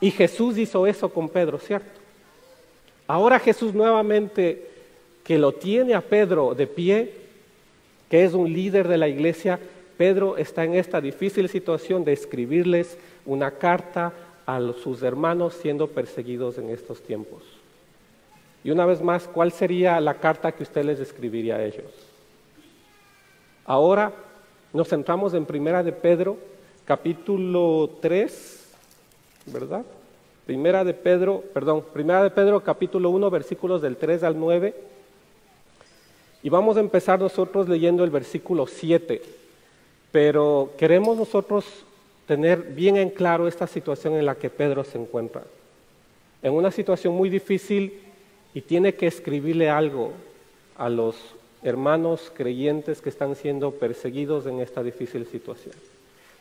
Y 0.00 0.12
Jesús 0.12 0.58
hizo 0.58 0.86
eso 0.86 1.08
con 1.08 1.28
Pedro, 1.28 1.58
¿cierto? 1.58 2.00
Ahora 3.08 3.38
Jesús 3.40 3.74
nuevamente 3.74 4.68
que 5.24 5.38
lo 5.38 5.52
tiene 5.52 5.94
a 5.94 6.02
Pedro 6.02 6.54
de 6.54 6.66
pie, 6.66 7.12
que 8.08 8.24
es 8.24 8.32
un 8.34 8.52
líder 8.52 8.86
de 8.86 8.98
la 8.98 9.08
iglesia, 9.08 9.58
Pedro 9.96 10.36
está 10.36 10.64
en 10.64 10.74
esta 10.74 11.00
difícil 11.00 11.48
situación 11.48 12.04
de 12.04 12.12
escribirles 12.12 12.98
una 13.26 13.52
carta 13.52 14.12
a 14.46 14.60
sus 14.82 15.02
hermanos 15.02 15.54
siendo 15.54 15.88
perseguidos 15.88 16.58
en 16.58 16.70
estos 16.70 17.00
tiempos. 17.02 17.42
Y 18.64 18.70
una 18.70 18.86
vez 18.86 19.02
más, 19.02 19.28
¿cuál 19.28 19.52
sería 19.52 20.00
la 20.00 20.14
carta 20.14 20.52
que 20.52 20.62
usted 20.62 20.84
les 20.84 20.98
escribiría 20.98 21.56
a 21.56 21.64
ellos? 21.64 21.84
Ahora 23.66 24.10
nos 24.72 24.88
centramos 24.88 25.34
en 25.34 25.44
Primera 25.44 25.82
de 25.82 25.92
Pedro, 25.92 26.38
capítulo 26.86 27.90
3, 28.00 28.72
¿verdad? 29.46 29.84
Primera 30.46 30.82
de 30.82 30.94
Pedro, 30.94 31.44
perdón, 31.52 31.84
Primera 31.92 32.22
de 32.22 32.30
Pedro, 32.30 32.60
capítulo 32.62 33.10
1, 33.10 33.30
versículos 33.30 33.82
del 33.82 33.98
3 33.98 34.22
al 34.22 34.40
9. 34.40 34.74
Y 36.42 36.48
vamos 36.48 36.78
a 36.78 36.80
empezar 36.80 37.20
nosotros 37.20 37.68
leyendo 37.68 38.02
el 38.02 38.10
versículo 38.10 38.66
7. 38.66 39.22
Pero 40.10 40.72
queremos 40.78 41.18
nosotros 41.18 41.66
tener 42.26 42.62
bien 42.62 42.96
en 42.96 43.10
claro 43.10 43.46
esta 43.46 43.66
situación 43.66 44.14
en 44.14 44.24
la 44.24 44.36
que 44.36 44.48
Pedro 44.48 44.84
se 44.84 44.98
encuentra. 44.98 45.42
En 46.42 46.52
una 46.54 46.70
situación 46.70 47.14
muy 47.14 47.28
difícil 47.28 48.03
y 48.54 48.60
tiene 48.60 48.94
que 48.94 49.08
escribirle 49.08 49.68
algo 49.68 50.12
a 50.78 50.88
los 50.88 51.16
hermanos 51.62 52.30
creyentes 52.34 53.00
que 53.00 53.08
están 53.08 53.34
siendo 53.34 53.72
perseguidos 53.72 54.46
en 54.46 54.60
esta 54.60 54.82
difícil 54.82 55.26
situación. 55.26 55.74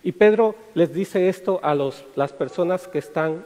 Y 0.03 0.11
Pedro 0.11 0.55
les 0.75 0.93
dice 0.93 1.29
esto 1.29 1.59
a 1.63 1.73
las 1.73 2.33
personas 2.33 2.87
que 2.87 2.99
están 2.99 3.43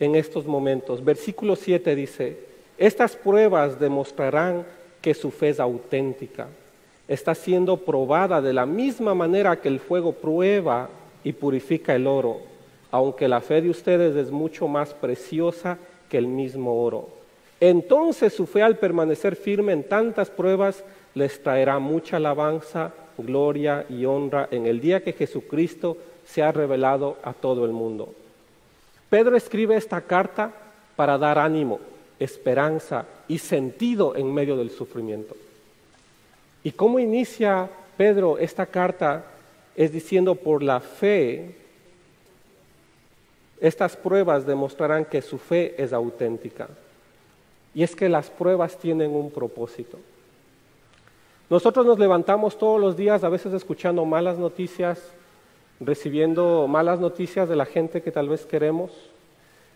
en 0.00 0.16
estos 0.16 0.44
momentos. 0.44 1.04
Versículo 1.04 1.56
7 1.56 1.94
dice, 1.94 2.38
estas 2.76 3.14
pruebas 3.16 3.78
demostrarán 3.78 4.66
que 5.00 5.14
su 5.14 5.30
fe 5.30 5.50
es 5.50 5.60
auténtica. 5.60 6.48
Está 7.06 7.34
siendo 7.34 7.76
probada 7.76 8.42
de 8.42 8.52
la 8.52 8.66
misma 8.66 9.14
manera 9.14 9.60
que 9.60 9.68
el 9.68 9.78
fuego 9.78 10.12
prueba 10.12 10.88
y 11.22 11.32
purifica 11.32 11.94
el 11.94 12.08
oro, 12.08 12.40
aunque 12.90 13.28
la 13.28 13.40
fe 13.40 13.62
de 13.62 13.70
ustedes 13.70 14.16
es 14.16 14.30
mucho 14.30 14.66
más 14.66 14.92
preciosa 14.94 15.78
que 16.08 16.18
el 16.18 16.26
mismo 16.26 16.82
oro. 16.82 17.21
Entonces 17.62 18.34
su 18.34 18.48
fe 18.48 18.60
al 18.60 18.76
permanecer 18.76 19.36
firme 19.36 19.72
en 19.72 19.84
tantas 19.84 20.30
pruebas 20.30 20.82
les 21.14 21.40
traerá 21.40 21.78
mucha 21.78 22.16
alabanza, 22.16 22.92
gloria 23.16 23.86
y 23.88 24.04
honra 24.04 24.48
en 24.50 24.66
el 24.66 24.80
día 24.80 25.04
que 25.04 25.12
Jesucristo 25.12 25.96
se 26.26 26.42
ha 26.42 26.50
revelado 26.50 27.18
a 27.22 27.32
todo 27.32 27.64
el 27.64 27.70
mundo. 27.70 28.12
Pedro 29.08 29.36
escribe 29.36 29.76
esta 29.76 30.00
carta 30.00 30.50
para 30.96 31.16
dar 31.18 31.38
ánimo, 31.38 31.78
esperanza 32.18 33.06
y 33.28 33.38
sentido 33.38 34.16
en 34.16 34.34
medio 34.34 34.56
del 34.56 34.70
sufrimiento. 34.70 35.36
¿Y 36.64 36.72
cómo 36.72 36.98
inicia 36.98 37.70
Pedro 37.96 38.38
esta 38.38 38.66
carta? 38.66 39.24
Es 39.76 39.92
diciendo, 39.92 40.34
por 40.34 40.64
la 40.64 40.80
fe, 40.80 41.54
estas 43.60 43.96
pruebas 43.96 44.44
demostrarán 44.46 45.04
que 45.04 45.22
su 45.22 45.38
fe 45.38 45.80
es 45.80 45.92
auténtica. 45.92 46.68
Y 47.74 47.82
es 47.82 47.96
que 47.96 48.08
las 48.08 48.30
pruebas 48.30 48.76
tienen 48.76 49.14
un 49.14 49.30
propósito. 49.30 49.98
Nosotros 51.48 51.84
nos 51.84 51.98
levantamos 51.98 52.56
todos 52.56 52.80
los 52.80 52.96
días, 52.96 53.24
a 53.24 53.28
veces 53.28 53.52
escuchando 53.52 54.04
malas 54.04 54.38
noticias, 54.38 55.02
recibiendo 55.80 56.66
malas 56.66 56.98
noticias 57.00 57.48
de 57.48 57.56
la 57.56 57.66
gente 57.66 58.02
que 58.02 58.12
tal 58.12 58.28
vez 58.28 58.46
queremos. 58.46 58.90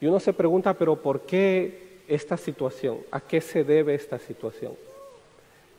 Y 0.00 0.06
uno 0.06 0.20
se 0.20 0.32
pregunta, 0.32 0.74
pero 0.74 0.96
¿por 0.96 1.20
qué 1.22 2.00
esta 2.08 2.36
situación? 2.36 2.98
¿A 3.10 3.20
qué 3.20 3.40
se 3.40 3.64
debe 3.64 3.94
esta 3.94 4.18
situación? 4.18 4.72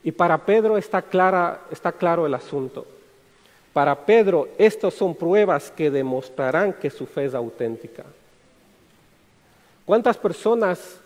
Y 0.04 0.12
para 0.12 0.38
Pedro 0.46 0.78
está, 0.78 1.02
clara, 1.02 1.62
está 1.72 1.92
claro 1.92 2.26
el 2.26 2.34
asunto. 2.34 2.86
Para 3.74 4.06
Pedro, 4.06 4.50
estas 4.58 4.94
son 4.94 5.16
pruebas 5.16 5.72
que 5.72 5.92
demostrarán 5.92 6.74
que 6.74 6.90
su 6.90 7.06
fe 7.06 7.26
es 7.26 7.36
auténtica. 7.36 8.04
¿Cuántas 9.86 10.18
personas 10.18 11.00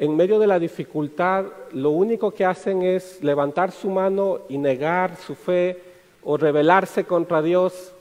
en 0.00 0.16
medio 0.16 0.38
de 0.38 0.46
la 0.46 0.58
dificultad 0.58 1.44
lo 1.72 1.90
único 1.90 2.30
que 2.30 2.46
hacen 2.46 2.80
es 2.80 3.22
levantar 3.22 3.70
su 3.70 3.90
mano 3.90 4.40
y 4.48 4.56
negar 4.56 5.14
su 5.16 5.34
fe 5.34 5.78
o 6.24 6.38
rebelarse 6.38 7.04
contra 7.04 7.42
Dios? 7.42 7.92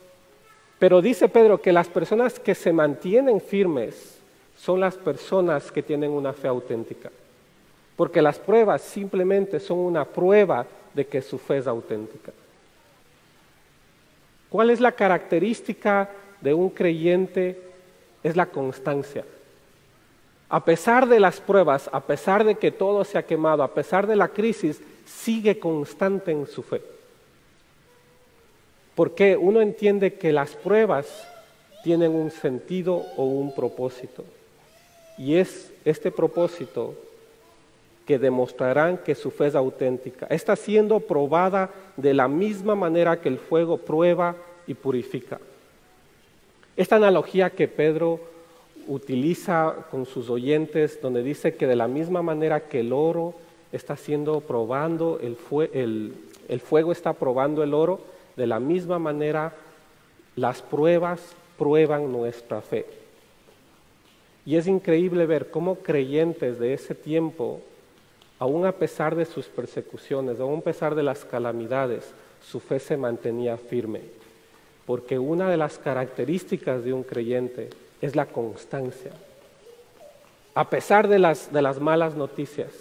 Pero 0.80 1.02
dice 1.02 1.28
Pedro 1.28 1.62
que 1.62 1.74
las 1.74 1.90
personas 1.90 2.40
que 2.40 2.56
se 2.56 2.72
mantienen 2.72 3.42
firmes 3.42 4.18
son 4.58 4.80
las 4.80 4.96
personas 4.96 5.74
que 5.74 5.84
tienen 5.84 6.12
una 6.12 6.32
fe 6.32 6.48
auténtica. 6.48 7.12
Porque 7.98 8.22
las 8.22 8.40
pruebas 8.40 8.82
simplemente 8.82 9.60
son 9.60 9.80
una 9.80 10.06
prueba 10.06 10.66
de 10.94 11.06
que 11.06 11.22
su 11.22 11.38
fe 11.38 11.58
es 11.58 11.68
auténtica. 11.68 12.32
¿Cuál 14.50 14.70
es 14.70 14.80
la 14.80 14.94
característica 14.94 16.10
de 16.40 16.54
un 16.54 16.70
creyente? 16.70 17.62
Es 18.24 18.38
la 18.38 18.46
constancia. 18.46 19.26
A 20.50 20.66
pesar 20.66 21.08
de 21.08 21.20
las 21.20 21.40
pruebas, 21.40 21.90
a 21.94 22.02
pesar 22.02 22.44
de 22.44 22.56
que 22.56 22.72
todo 22.72 23.06
se 23.06 23.18
ha 23.20 23.26
quemado, 23.26 23.62
a 23.62 23.74
pesar 23.74 24.08
de 24.08 24.16
la 24.16 24.30
crisis, 24.30 24.82
sigue 25.06 25.60
constante 25.60 26.32
en 26.32 26.48
su 26.48 26.64
fe. 26.64 26.82
Porque 28.96 29.38
uno 29.38 29.62
entiende 29.62 30.16
que 30.16 30.32
las 30.32 30.56
pruebas 30.56 31.28
tienen 31.84 32.16
un 32.16 32.32
sentido 32.32 32.96
o 33.16 33.26
un 33.26 33.54
propósito. 33.54 34.26
Y 35.18 35.36
es 35.36 35.72
este 35.86 36.12
propósito 36.12 36.96
que 38.08 38.18
demostrarán 38.18 38.98
que 38.98 39.14
su 39.14 39.30
fe 39.30 39.48
es 39.48 39.56
auténtica. 39.56 40.26
Está 40.32 40.56
siendo 40.56 41.00
probada 41.00 41.70
de 41.96 42.16
la 42.16 42.28
misma 42.28 42.74
manera 42.74 43.22
que 43.22 43.30
el 43.30 43.38
fuego 43.38 43.78
prueba 43.78 44.36
y 44.66 44.74
purifica. 44.74 45.40
Esta 46.76 46.96
analogía 46.96 47.52
que 47.52 47.68
Pedro 47.68 48.20
utiliza 48.90 49.86
con 49.92 50.06
sus 50.06 50.30
oyentes, 50.30 51.00
donde 51.02 51.24
dice 51.24 51.54
que 51.56 51.68
de 51.68 51.76
la 51.76 51.88
misma 51.88 52.22
manera 52.22 52.68
que 52.68 52.82
el 52.82 52.92
oro 52.92 53.36
está 53.72 53.96
siendo 53.96 54.42
probando, 54.42 55.20
el, 55.22 56.14
el 56.48 56.60
fuego 56.60 56.92
está 56.92 57.14
probando 57.14 57.64
el 57.64 57.76
oro, 57.76 58.02
de 58.36 58.48
la 58.48 58.60
misma 58.60 58.98
manera 58.98 59.54
las 60.36 60.64
pruebas 60.64 61.22
prueban 61.58 62.12
nuestra 62.12 62.62
fe. 62.62 62.86
Y 64.44 64.56
es 64.56 64.66
increíble 64.66 65.28
ver 65.28 65.52
cómo 65.52 65.76
creyentes 65.76 66.58
de 66.58 66.74
ese 66.74 66.96
tiempo, 66.96 67.62
aun 68.40 68.66
a 68.66 68.72
pesar 68.72 69.16
de 69.16 69.26
sus 69.26 69.46
persecuciones, 69.46 70.40
aun 70.40 70.60
a 70.60 70.64
pesar 70.64 70.96
de 70.96 71.04
las 71.04 71.26
calamidades, 71.26 72.12
su 72.42 72.60
fe 72.60 72.80
se 72.80 72.98
mantenía 72.98 73.58
firme. 73.58 74.02
Porque 74.88 75.20
una 75.20 75.48
de 75.52 75.58
las 75.58 75.78
características 75.78 76.84
de 76.84 76.94
un 76.94 77.04
creyente 77.04 77.70
es 78.02 78.16
la 78.16 78.26
constancia. 78.26 79.12
A 80.56 80.70
pesar 80.70 81.08
de 81.08 81.20
las, 81.20 81.52
de 81.52 81.62
las 81.62 81.80
malas 81.80 82.16
noticias, 82.16 82.72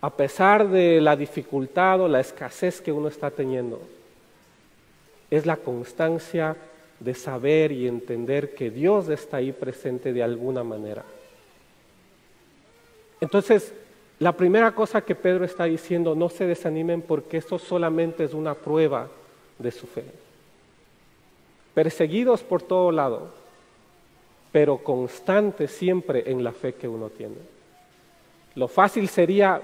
a 0.00 0.10
pesar 0.10 0.68
de 0.68 1.00
la 1.00 1.16
dificultad 1.16 2.00
o 2.00 2.08
la 2.08 2.20
escasez 2.20 2.80
que 2.80 2.92
uno 2.92 3.08
está 3.08 3.30
teniendo, 3.30 3.80
es 5.30 5.46
la 5.46 5.56
constancia 5.56 6.56
de 6.98 7.14
saber 7.14 7.72
y 7.72 7.86
entender 7.86 8.54
que 8.54 8.70
Dios 8.70 9.08
está 9.08 9.38
ahí 9.38 9.52
presente 9.52 10.12
de 10.12 10.22
alguna 10.22 10.64
manera. 10.64 11.04
Entonces, 13.20 13.72
la 14.18 14.32
primera 14.32 14.72
cosa 14.72 15.00
que 15.00 15.14
Pedro 15.14 15.44
está 15.44 15.64
diciendo, 15.64 16.14
no 16.14 16.28
se 16.28 16.46
desanimen 16.46 17.02
porque 17.02 17.38
esto 17.38 17.58
solamente 17.58 18.24
es 18.24 18.34
una 18.34 18.54
prueba 18.54 19.08
de 19.58 19.70
su 19.70 19.86
fe. 19.86 20.04
Perseguidos 21.74 22.42
por 22.42 22.62
todo 22.62 22.90
lado, 22.92 23.32
pero 24.52 24.78
constantes 24.78 25.70
siempre 25.70 26.30
en 26.30 26.42
la 26.42 26.52
fe 26.52 26.74
que 26.74 26.88
uno 26.88 27.08
tiene. 27.08 27.36
Lo 28.54 28.68
fácil 28.68 29.08
sería 29.08 29.62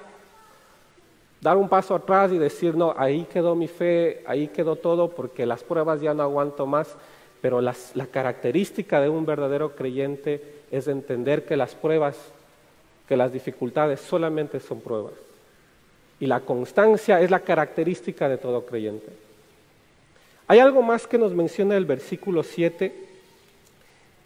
dar 1.40 1.57
un 1.57 1.69
paso 1.69 1.95
atrás 1.95 2.33
y 2.33 2.38
decir, 2.38 2.76
no, 2.76 2.95
ahí 2.97 3.26
quedó 3.33 3.55
mi 3.55 3.69
fe, 3.69 4.23
ahí 4.26 4.49
quedó 4.49 4.76
todo 4.76 5.11
porque 5.11 5.47
las 5.47 5.62
pruebas 5.62 6.00
ya 6.00 6.14
no 6.14 6.23
aguanto 6.23 6.66
más. 6.66 6.97
Pero 7.43 7.61
la 7.61 7.75
característica 8.11 9.00
de 9.00 9.09
un 9.09 9.26
verdadero 9.26 9.76
creyente 9.76 10.62
es 10.71 10.88
entender 10.88 11.45
que 11.45 11.57
las 11.57 11.75
pruebas, 11.75 12.16
que 13.07 13.16
las 13.16 13.33
dificultades 13.33 14.00
solamente 14.00 14.59
son 14.59 14.81
pruebas. 14.81 15.12
Y 16.19 16.26
la 16.26 16.40
constancia 16.40 17.21
es 17.21 17.31
la 17.31 17.40
característica 17.40 18.28
de 18.28 18.38
todo 18.38 18.64
creyente. 18.64 19.12
Hay 20.49 20.61
algo 20.61 20.81
más 20.83 21.07
que 21.07 21.19
nos 21.19 21.35
menciona 21.35 21.76
el 21.76 21.85
versículo 21.85 22.43
7, 22.43 23.05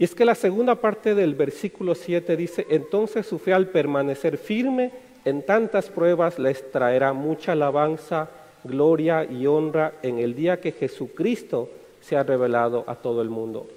y 0.01 0.05
es 0.05 0.15
que 0.15 0.25
la 0.25 0.35
segunda 0.35 0.77
parte 0.77 1.15
del 1.15 1.35
versículo 1.35 1.95
7 1.95 2.35
dice, 2.35 2.67
entonces 2.71 3.27
su 3.27 3.39
fe 3.39 3.53
al 3.53 3.67
permanecer 3.67 4.39
firme 4.39 4.93
en 5.27 5.45
tantas 5.45 5.91
pruebas 5.91 6.39
les 6.39 6.73
traerá 6.73 7.13
mucha 7.13 7.53
alabanza, 7.53 8.31
gloria 8.65 9.25
y 9.25 9.47
honra 9.47 9.93
en 10.01 10.19
el 10.19 10.35
día 10.35 10.59
que 10.59 10.73
Jesucristo 10.73 11.69
se 12.01 12.17
ha 12.17 12.23
revelado 12.23 12.83
a 12.87 12.95
todo 12.95 13.21
el 13.21 13.29
mundo. 13.29 13.69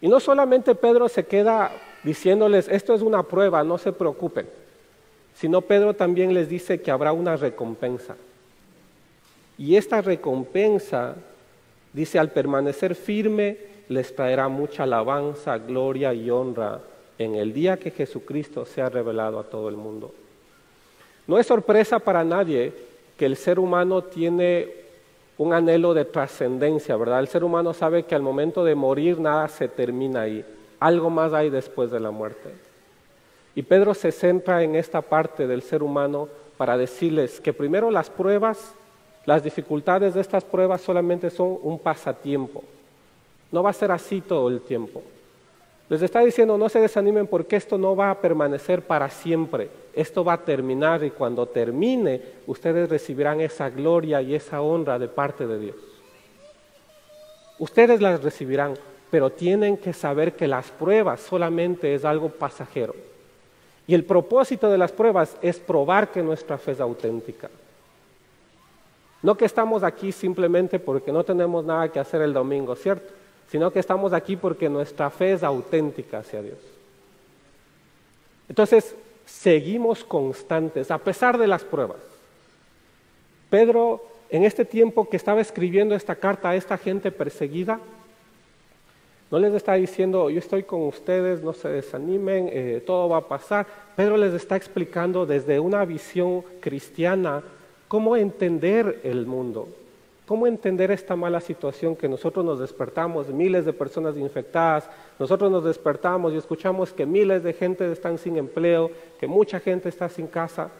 Y 0.00 0.08
no 0.08 0.18
solamente 0.18 0.74
Pedro 0.74 1.08
se 1.08 1.24
queda 1.24 1.70
diciéndoles, 2.02 2.66
esto 2.66 2.94
es 2.94 3.02
una 3.02 3.22
prueba, 3.22 3.62
no 3.62 3.78
se 3.78 3.92
preocupen, 3.92 4.48
sino 5.36 5.60
Pedro 5.60 5.94
también 5.94 6.34
les 6.34 6.48
dice 6.48 6.82
que 6.82 6.90
habrá 6.90 7.12
una 7.12 7.36
recompensa. 7.36 8.16
Y 9.56 9.76
esta 9.76 10.02
recompensa, 10.02 11.14
dice, 11.92 12.18
al 12.18 12.32
permanecer 12.32 12.96
firme, 12.96 13.72
les 13.88 14.14
traerá 14.14 14.48
mucha 14.48 14.84
alabanza, 14.84 15.58
gloria 15.58 16.14
y 16.14 16.30
honra 16.30 16.80
en 17.18 17.34
el 17.34 17.52
día 17.52 17.76
que 17.76 17.90
Jesucristo 17.90 18.64
sea 18.64 18.88
revelado 18.88 19.38
a 19.38 19.44
todo 19.44 19.68
el 19.68 19.76
mundo. 19.76 20.14
No 21.26 21.38
es 21.38 21.46
sorpresa 21.46 21.98
para 21.98 22.24
nadie 22.24 22.72
que 23.16 23.26
el 23.26 23.36
ser 23.36 23.58
humano 23.58 24.02
tiene 24.02 24.84
un 25.38 25.52
anhelo 25.52 25.94
de 25.94 26.04
trascendencia, 26.04 26.96
¿verdad? 26.96 27.20
El 27.20 27.28
ser 27.28 27.44
humano 27.44 27.72
sabe 27.72 28.04
que 28.04 28.14
al 28.14 28.22
momento 28.22 28.64
de 28.64 28.74
morir 28.74 29.18
nada 29.18 29.48
se 29.48 29.68
termina 29.68 30.22
ahí, 30.22 30.44
algo 30.80 31.10
más 31.10 31.32
hay 31.32 31.50
después 31.50 31.90
de 31.90 32.00
la 32.00 32.10
muerte. 32.10 32.50
Y 33.54 33.62
Pedro 33.62 33.94
se 33.94 34.12
centra 34.12 34.62
en 34.62 34.74
esta 34.74 35.00
parte 35.00 35.46
del 35.46 35.62
ser 35.62 35.82
humano 35.82 36.28
para 36.56 36.76
decirles 36.76 37.40
que 37.40 37.52
primero 37.52 37.90
las 37.90 38.10
pruebas, 38.10 38.74
las 39.26 39.42
dificultades 39.42 40.14
de 40.14 40.20
estas 40.20 40.44
pruebas 40.44 40.80
solamente 40.80 41.30
son 41.30 41.58
un 41.62 41.78
pasatiempo. 41.78 42.64
No 43.54 43.62
va 43.62 43.70
a 43.70 43.72
ser 43.72 43.92
así 43.92 44.20
todo 44.20 44.48
el 44.48 44.62
tiempo. 44.62 45.00
Les 45.88 46.02
está 46.02 46.18
diciendo, 46.18 46.58
no 46.58 46.68
se 46.68 46.80
desanimen 46.80 47.28
porque 47.28 47.54
esto 47.54 47.78
no 47.78 47.94
va 47.94 48.10
a 48.10 48.20
permanecer 48.20 48.82
para 48.82 49.08
siempre. 49.08 49.70
Esto 49.94 50.24
va 50.24 50.32
a 50.32 50.44
terminar 50.44 51.04
y 51.04 51.12
cuando 51.12 51.46
termine, 51.46 52.20
ustedes 52.48 52.90
recibirán 52.90 53.40
esa 53.40 53.70
gloria 53.70 54.20
y 54.20 54.34
esa 54.34 54.60
honra 54.60 54.98
de 54.98 55.06
parte 55.06 55.46
de 55.46 55.60
Dios. 55.60 55.76
Ustedes 57.60 58.00
las 58.00 58.24
recibirán, 58.24 58.74
pero 59.08 59.30
tienen 59.30 59.76
que 59.76 59.92
saber 59.92 60.32
que 60.32 60.48
las 60.48 60.72
pruebas 60.72 61.20
solamente 61.20 61.94
es 61.94 62.04
algo 62.04 62.30
pasajero. 62.30 62.96
Y 63.86 63.94
el 63.94 64.04
propósito 64.04 64.68
de 64.68 64.78
las 64.78 64.90
pruebas 64.90 65.36
es 65.40 65.60
probar 65.60 66.10
que 66.10 66.24
nuestra 66.24 66.58
fe 66.58 66.72
es 66.72 66.80
auténtica. 66.80 67.48
No 69.22 69.36
que 69.36 69.44
estamos 69.44 69.84
aquí 69.84 70.10
simplemente 70.10 70.80
porque 70.80 71.12
no 71.12 71.22
tenemos 71.22 71.64
nada 71.64 71.88
que 71.92 72.00
hacer 72.00 72.20
el 72.20 72.32
domingo, 72.32 72.74
¿cierto? 72.74 73.22
Sino 73.50 73.70
que 73.70 73.78
estamos 73.78 74.12
aquí 74.12 74.36
porque 74.36 74.68
nuestra 74.68 75.10
fe 75.10 75.32
es 75.32 75.42
auténtica 75.42 76.18
hacia 76.18 76.42
Dios. 76.42 76.58
Entonces, 78.48 78.94
seguimos 79.26 80.04
constantes 80.04 80.90
a 80.90 80.98
pesar 80.98 81.38
de 81.38 81.46
las 81.46 81.64
pruebas. 81.64 81.98
Pedro, 83.50 84.02
en 84.30 84.44
este 84.44 84.64
tiempo 84.64 85.08
que 85.08 85.16
estaba 85.16 85.40
escribiendo 85.40 85.94
esta 85.94 86.16
carta 86.16 86.50
a 86.50 86.56
esta 86.56 86.76
gente 86.76 87.12
perseguida, 87.12 87.80
no 89.30 89.38
les 89.38 89.54
está 89.54 89.74
diciendo, 89.74 90.30
yo 90.30 90.38
estoy 90.38 90.62
con 90.62 90.82
ustedes, 90.82 91.42
no 91.42 91.52
se 91.52 91.68
desanimen, 91.68 92.48
eh, 92.52 92.82
todo 92.86 93.08
va 93.08 93.18
a 93.18 93.28
pasar. 93.28 93.66
Pedro 93.96 94.16
les 94.16 94.34
está 94.34 94.54
explicando 94.54 95.26
desde 95.26 95.58
una 95.58 95.84
visión 95.84 96.42
cristiana 96.60 97.42
cómo 97.88 98.16
entender 98.16 99.00
el 99.02 99.26
mundo, 99.26 99.68
cómo 100.26 100.46
entender 100.46 100.90
esta 100.90 101.16
mala 101.16 101.40
situación 101.40 101.96
que 101.96 102.08
nosotros 102.08 102.44
nos 102.44 102.58
despertamos, 102.58 103.28
miles 103.28 103.64
de 103.64 103.72
personas 103.72 104.16
infectadas, 104.16 104.88
nosotros 105.18 105.50
nos 105.50 105.64
despertamos 105.64 106.32
y 106.32 106.36
escuchamos 106.36 106.92
que 106.92 107.04
miles 107.04 107.42
de 107.42 107.52
gente 107.52 107.90
están 107.92 108.16
sin 108.18 108.36
empleo, 108.38 108.90
que 109.20 109.26
mucha 109.26 109.60
gente 109.60 109.88
está 109.88 110.08
sin 110.08 110.26
casa. 110.26 110.70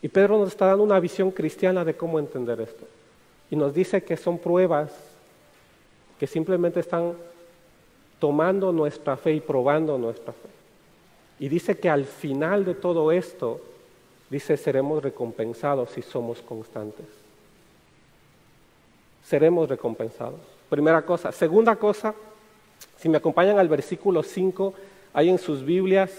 Y 0.00 0.08
Pedro 0.08 0.38
nos 0.38 0.48
está 0.48 0.66
dando 0.66 0.84
una 0.84 1.00
visión 1.00 1.30
cristiana 1.30 1.84
de 1.84 1.94
cómo 1.94 2.18
entender 2.18 2.60
esto. 2.60 2.86
Y 3.50 3.56
nos 3.56 3.74
dice 3.74 4.02
que 4.02 4.16
son 4.16 4.38
pruebas 4.38 4.92
que 6.18 6.26
simplemente 6.26 6.80
están 6.80 7.14
tomando 8.18 8.72
nuestra 8.72 9.16
fe 9.16 9.34
y 9.34 9.40
probando 9.40 9.98
nuestra 9.98 10.32
fe. 10.32 10.48
Y 11.38 11.48
dice 11.48 11.78
que 11.78 11.90
al 11.90 12.04
final 12.04 12.64
de 12.64 12.74
todo 12.74 13.12
esto, 13.12 13.60
dice, 14.30 14.56
seremos 14.56 15.02
recompensados 15.02 15.90
si 15.90 16.00
somos 16.00 16.40
constantes. 16.40 17.21
Seremos 19.24 19.68
recompensados. 19.68 20.40
Primera 20.68 21.02
cosa. 21.02 21.32
Segunda 21.32 21.76
cosa, 21.76 22.14
si 22.96 23.08
me 23.08 23.18
acompañan 23.18 23.58
al 23.58 23.68
versículo 23.68 24.22
5, 24.22 24.74
hay 25.12 25.28
en 25.28 25.38
sus 25.38 25.64
Biblias, 25.64 26.10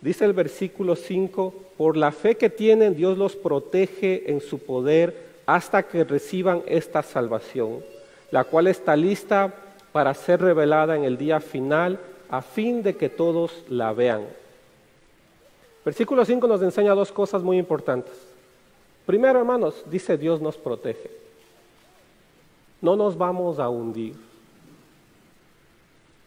dice 0.00 0.24
el 0.24 0.32
versículo 0.32 0.96
5, 0.96 1.54
por 1.76 1.96
la 1.96 2.12
fe 2.12 2.36
que 2.36 2.50
tienen, 2.50 2.94
Dios 2.94 3.18
los 3.18 3.34
protege 3.36 4.30
en 4.30 4.40
su 4.40 4.58
poder 4.58 5.32
hasta 5.46 5.82
que 5.82 6.04
reciban 6.04 6.62
esta 6.66 7.02
salvación, 7.02 7.80
la 8.30 8.44
cual 8.44 8.68
está 8.68 8.96
lista 8.96 9.52
para 9.90 10.14
ser 10.14 10.40
revelada 10.40 10.96
en 10.96 11.04
el 11.04 11.18
día 11.18 11.40
final 11.40 11.98
a 12.30 12.40
fin 12.40 12.82
de 12.82 12.96
que 12.96 13.08
todos 13.08 13.64
la 13.68 13.92
vean. 13.92 14.22
Versículo 15.84 16.24
5 16.24 16.46
nos 16.46 16.62
enseña 16.62 16.94
dos 16.94 17.10
cosas 17.10 17.42
muy 17.42 17.58
importantes. 17.58 18.14
Primero, 19.04 19.40
hermanos, 19.40 19.84
dice 19.90 20.16
Dios 20.16 20.40
nos 20.40 20.56
protege. 20.56 21.21
No 22.82 22.96
nos 22.96 23.16
vamos 23.16 23.58
a 23.58 23.70
hundir 23.70 24.14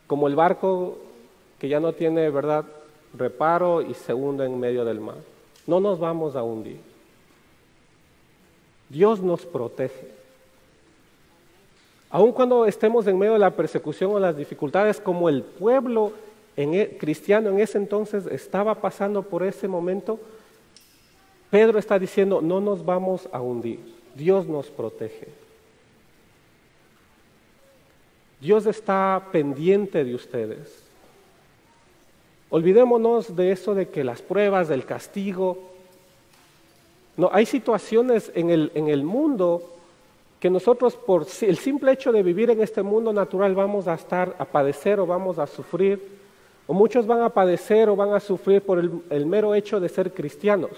como 0.07 0.27
el 0.27 0.35
barco 0.35 0.97
que 1.59 1.67
ya 1.67 1.79
no 1.79 1.93
tiene, 1.93 2.29
¿verdad?, 2.29 2.65
reparo 3.17 3.81
y 3.81 3.93
se 3.93 4.13
hunde 4.13 4.45
en 4.45 4.59
medio 4.59 4.83
del 4.85 4.99
mar. 4.99 5.15
No 5.67 5.79
nos 5.79 5.99
vamos 5.99 6.35
a 6.35 6.43
hundir. 6.43 6.79
Dios 8.89 9.21
nos 9.21 9.45
protege. 9.45 10.09
Aun 12.09 12.31
cuando 12.31 12.65
estemos 12.65 13.07
en 13.07 13.17
medio 13.17 13.33
de 13.33 13.39
la 13.39 13.51
persecución 13.51 14.11
o 14.11 14.19
las 14.19 14.37
dificultades, 14.37 15.01
como 15.01 15.27
el 15.27 15.43
pueblo 15.43 16.13
e, 16.55 16.97
cristiano 16.97 17.49
en 17.49 17.59
ese 17.59 17.77
entonces 17.77 18.25
estaba 18.27 18.75
pasando 18.75 19.23
por 19.23 19.43
ese 19.43 19.67
momento, 19.67 20.19
Pedro 21.49 21.79
está 21.79 21.97
diciendo, 21.97 22.41
no 22.41 22.61
nos 22.61 22.85
vamos 22.85 23.27
a 23.31 23.41
hundir, 23.41 23.79
Dios 24.15 24.47
nos 24.47 24.69
protege. 24.69 25.44
Dios 28.45 28.67
está 28.67 29.29
pendiente 29.31 30.03
de 30.03 30.13
ustedes. 30.13 30.83
Olvidémonos 32.51 33.35
de 33.35 33.51
eso 33.51 33.73
de 33.73 33.89
que 33.89 34.03
las 34.03 34.21
pruebas, 34.21 34.67
del 34.67 34.85
castigo. 34.85 35.57
No, 37.17 37.31
hay 37.33 37.47
situaciones 37.47 38.31
en 38.35 38.51
el, 38.51 38.71
en 38.75 38.87
el 38.89 39.03
mundo 39.03 39.63
que 40.39 40.51
nosotros 40.51 40.95
por 40.95 41.25
el 41.41 41.57
simple 41.57 41.91
hecho 41.91 42.11
de 42.11 42.21
vivir 42.21 42.51
en 42.51 42.61
este 42.61 42.83
mundo 42.83 43.11
natural 43.11 43.55
vamos 43.55 43.87
a 43.87 43.95
estar 43.95 44.35
a 44.37 44.45
padecer 44.45 44.99
o 44.99 45.07
vamos 45.07 45.39
a 45.39 45.47
sufrir, 45.47 45.99
o 46.67 46.73
muchos 46.75 47.07
van 47.07 47.21
a 47.21 47.29
padecer 47.29 47.89
o 47.89 47.95
van 47.95 48.13
a 48.13 48.19
sufrir 48.19 48.61
por 48.61 48.77
el, 48.77 49.25
mero 49.25 49.55
hecho 49.55 49.79
de 49.79 49.89
ser 49.89 50.13
cristianos. 50.13 50.77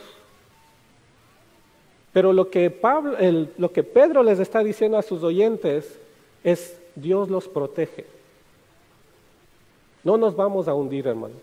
Pero 2.14 2.32
lo 2.32 2.50
que, 2.50 2.70
Pablo, 2.70 3.18
lo 3.58 3.74
que 3.74 3.84
Pedro 3.84 4.24
les 4.24 4.40
está 4.40 4.64
diciendo 4.64 4.98
a 4.98 5.02
sus 5.02 5.22
oyentes 5.22 6.00
es, 6.46 6.77
Dios 6.98 7.30
los 7.30 7.48
protege. 7.48 8.06
No 10.04 10.18
nos 10.18 10.36
vamos 10.36 10.68
a 10.68 10.74
hundir, 10.74 11.08
hermanos. 11.08 11.38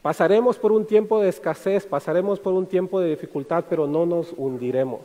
Pasaremos 0.00 0.58
por 0.58 0.72
un 0.72 0.86
tiempo 0.86 1.20
de 1.20 1.28
escasez, 1.28 1.86
pasaremos 1.86 2.40
por 2.40 2.54
un 2.54 2.66
tiempo 2.66 2.98
de 2.98 3.10
dificultad, 3.10 3.64
pero 3.68 3.86
no 3.86 4.06
nos 4.06 4.32
hundiremos. 4.36 5.00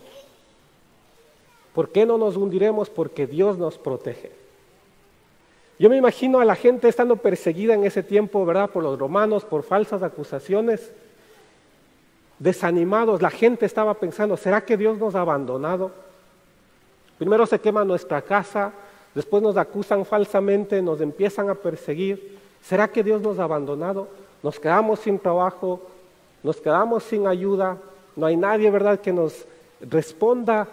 ¿Por 1.74 1.90
qué 1.90 2.06
no 2.06 2.18
nos 2.18 2.38
hundiremos? 2.38 2.90
Porque 2.90 3.28
Dios 3.28 3.58
nos 3.58 3.78
protege. 3.78 4.32
Yo 5.78 5.90
me 5.90 5.98
imagino 5.98 6.40
a 6.40 6.46
la 6.46 6.56
gente 6.56 6.88
estando 6.88 7.18
perseguida 7.18 7.76
en 7.76 7.84
ese 7.84 8.02
tiempo, 8.02 8.46
¿verdad? 8.46 8.72
Por 8.72 8.82
los 8.82 8.98
romanos, 8.98 9.46
por 9.46 9.62
falsas 9.62 10.02
acusaciones, 10.02 10.92
desanimados. 12.40 13.22
La 13.22 13.30
gente 13.30 13.66
estaba 13.66 13.94
pensando, 13.94 14.38
¿será 14.38 14.66
que 14.66 14.78
Dios 14.78 14.98
nos 14.98 15.14
ha 15.14 15.22
abandonado? 15.22 15.92
Primero 17.18 17.46
se 17.46 17.60
quema 17.60 17.84
nuestra 17.84 18.22
casa, 18.22 18.72
después 19.16 19.42
nos 19.42 19.58
acusan 19.58 20.06
falsamente, 20.06 20.82
nos 20.82 21.02
empiezan 21.02 21.50
a 21.50 21.56
perseguir. 21.56 22.38
¿Será 22.62 22.88
que 22.88 23.04
Dios 23.04 23.22
nos 23.22 23.40
ha 23.40 23.44
abandonado? 23.44 24.08
Nos 24.44 24.60
quedamos 24.60 25.00
sin 25.00 25.18
trabajo, 25.18 25.82
nos 26.44 26.62
quedamos 26.62 27.04
sin 27.04 27.26
ayuda, 27.28 27.78
no 28.16 28.26
hay 28.26 28.38
nadie, 28.38 28.70
¿verdad?, 28.70 29.00
que 29.00 29.12
nos 29.12 29.46
responda. 29.82 30.68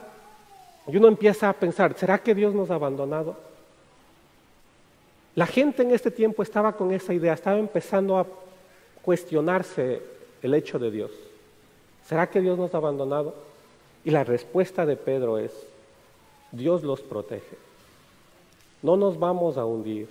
Y 0.87 0.97
uno 0.97 1.09
empieza 1.09 1.49
a 1.49 1.53
pensar, 1.55 1.95
¿será 1.97 2.19
que 2.19 2.35
Dios 2.35 2.55
nos 2.55 2.71
ha 2.71 2.75
abandonado? 2.75 3.37
La 5.35 5.47
gente 5.47 5.83
en 5.83 5.91
este 5.91 6.11
tiempo 6.11 6.43
estaba 6.43 6.73
con 6.73 6.93
esa 6.93 7.13
idea, 7.13 7.33
estaba 7.33 7.59
empezando 7.59 8.19
a 8.19 8.27
cuestionarse 9.03 10.03
el 10.43 10.55
hecho 10.55 10.79
de 10.79 10.91
Dios. 10.91 11.11
¿Será 12.07 12.29
que 12.29 12.41
Dios 12.41 12.59
nos 12.59 12.75
ha 12.75 12.77
abandonado? 12.77 13.35
Y 14.05 14.11
la 14.11 14.25
respuesta 14.25 14.85
de 14.85 14.97
Pedro 14.97 15.39
es, 15.39 15.53
Dios 16.55 16.83
los 16.83 17.01
protege. 17.01 17.57
No 18.83 18.97
nos 18.97 19.19
vamos 19.19 19.57
a 19.57 19.65
hundir. 19.65 20.09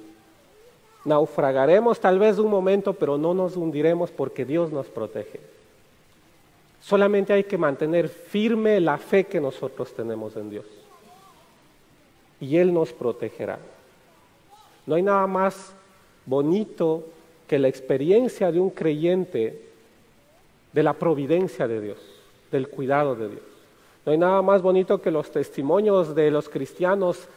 Naufragaremos 1.05 1.99
tal 1.99 2.19
vez 2.19 2.37
un 2.37 2.49
momento, 2.49 2.93
pero 2.93 3.17
no 3.17 3.33
nos 3.33 3.55
hundiremos 3.55 4.11
porque 4.11 4.45
Dios 4.45 4.71
nos 4.71 4.87
protege. 4.87 5.39
Solamente 6.81 7.33
hay 7.33 7.45
que 7.45 7.57
mantener 7.57 8.09
firme 8.09 8.79
la 8.79 8.97
fe 8.97 9.25
que 9.25 9.39
nosotros 9.39 9.93
tenemos 9.93 10.35
en 10.35 10.49
Dios. 10.49 10.65
Y 12.41 12.57
Él 12.57 12.73
nos 12.73 12.91
protegerá. 12.91 13.59
No 14.85 14.95
hay 14.95 15.01
nada 15.01 15.25
más 15.27 15.73
bonito 16.25 17.05
que 17.47 17.57
la 17.59 17.69
experiencia 17.69 18.51
de 18.51 18.59
un 18.59 18.69
creyente 18.69 19.61
de 20.73 20.83
la 20.83 20.93
providencia 20.93 21.67
de 21.67 21.79
Dios, 21.79 21.99
del 22.51 22.67
cuidado 22.67 23.15
de 23.15 23.29
Dios. 23.29 23.52
No 24.05 24.11
hay 24.11 24.17
nada 24.17 24.41
más 24.41 24.61
bonito 24.61 25.01
que 25.01 25.11
los 25.11 25.31
testimonios 25.31 26.13
de 26.13 26.29
los 26.29 26.49
cristianos 26.49 27.27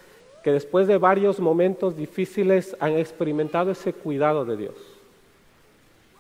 que 0.42 0.52
después 0.52 0.87
de 0.87 0.98
varios 0.98 1.40
momentos 1.40 1.96
difíciles 1.96 2.76
han 2.79 2.92
experimentado 2.92 3.72
ese 3.72 3.92
cuidado 3.92 4.44
de 4.44 4.57
Dios. 4.57 4.74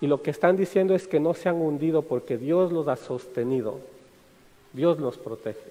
Y 0.00 0.08
lo 0.08 0.20
que 0.20 0.30
están 0.30 0.56
diciendo 0.56 0.94
es 0.94 1.06
que 1.06 1.20
no 1.20 1.32
se 1.32 1.48
han 1.48 1.56
hundido 1.56 2.02
porque 2.02 2.36
Dios 2.36 2.72
los 2.72 2.88
ha 2.88 2.96
sostenido, 2.96 3.78
Dios 4.72 4.98
los 4.98 5.16
protege. 5.16 5.70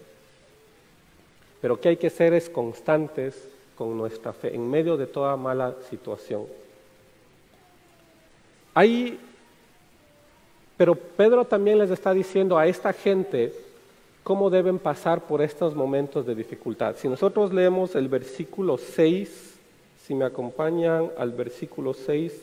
Pero 1.61 1.79
que 1.79 1.89
hay 1.89 1.97
que 1.97 2.09
ser 2.09 2.33
es 2.33 2.49
constantes 2.49 3.47
con 3.77 3.97
nuestra 3.97 4.33
fe 4.33 4.55
en 4.55 4.69
medio 4.69 4.97
de 4.97 5.07
toda 5.07 5.35
mala 5.35 5.75
situación. 5.89 6.45
Ahí, 8.73 9.19
pero 10.77 10.95
Pedro 10.95 11.45
también 11.45 11.77
les 11.77 11.91
está 11.91 12.13
diciendo 12.13 12.57
a 12.57 12.67
esta 12.67 12.93
gente 12.93 13.53
cómo 14.25 14.49
deben 14.49 14.79
pasar 14.79 15.27
por 15.27 15.43
estos 15.43 15.75
momentos 15.75 16.25
de 16.25 16.33
dificultad. 16.33 16.95
Si 16.97 17.07
nosotros 17.07 17.53
leemos 17.53 17.93
el 17.93 18.07
versículo 18.07 18.75
6, 18.75 19.53
si 20.03 20.15
me 20.15 20.25
acompañan 20.25 21.11
al 21.15 21.31
versículo 21.31 21.93
6, 21.93 22.33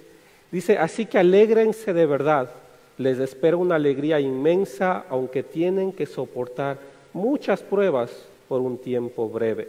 dice, 0.53 0.79
así 0.79 1.07
que 1.07 1.19
alégrense 1.19 1.93
de 1.93 2.07
verdad, 2.07 2.51
les 2.99 3.19
espera 3.19 3.57
una 3.57 3.75
alegría 3.75 4.21
inmensa, 4.21 5.07
aunque 5.11 5.43
tienen 5.43 5.91
que 5.91 6.07
soportar 6.07 6.79
muchas 7.13 7.65
pruebas 7.65 8.13
por 8.49 8.61
un 8.61 8.79
tiempo 8.79 9.29
breve. 9.29 9.69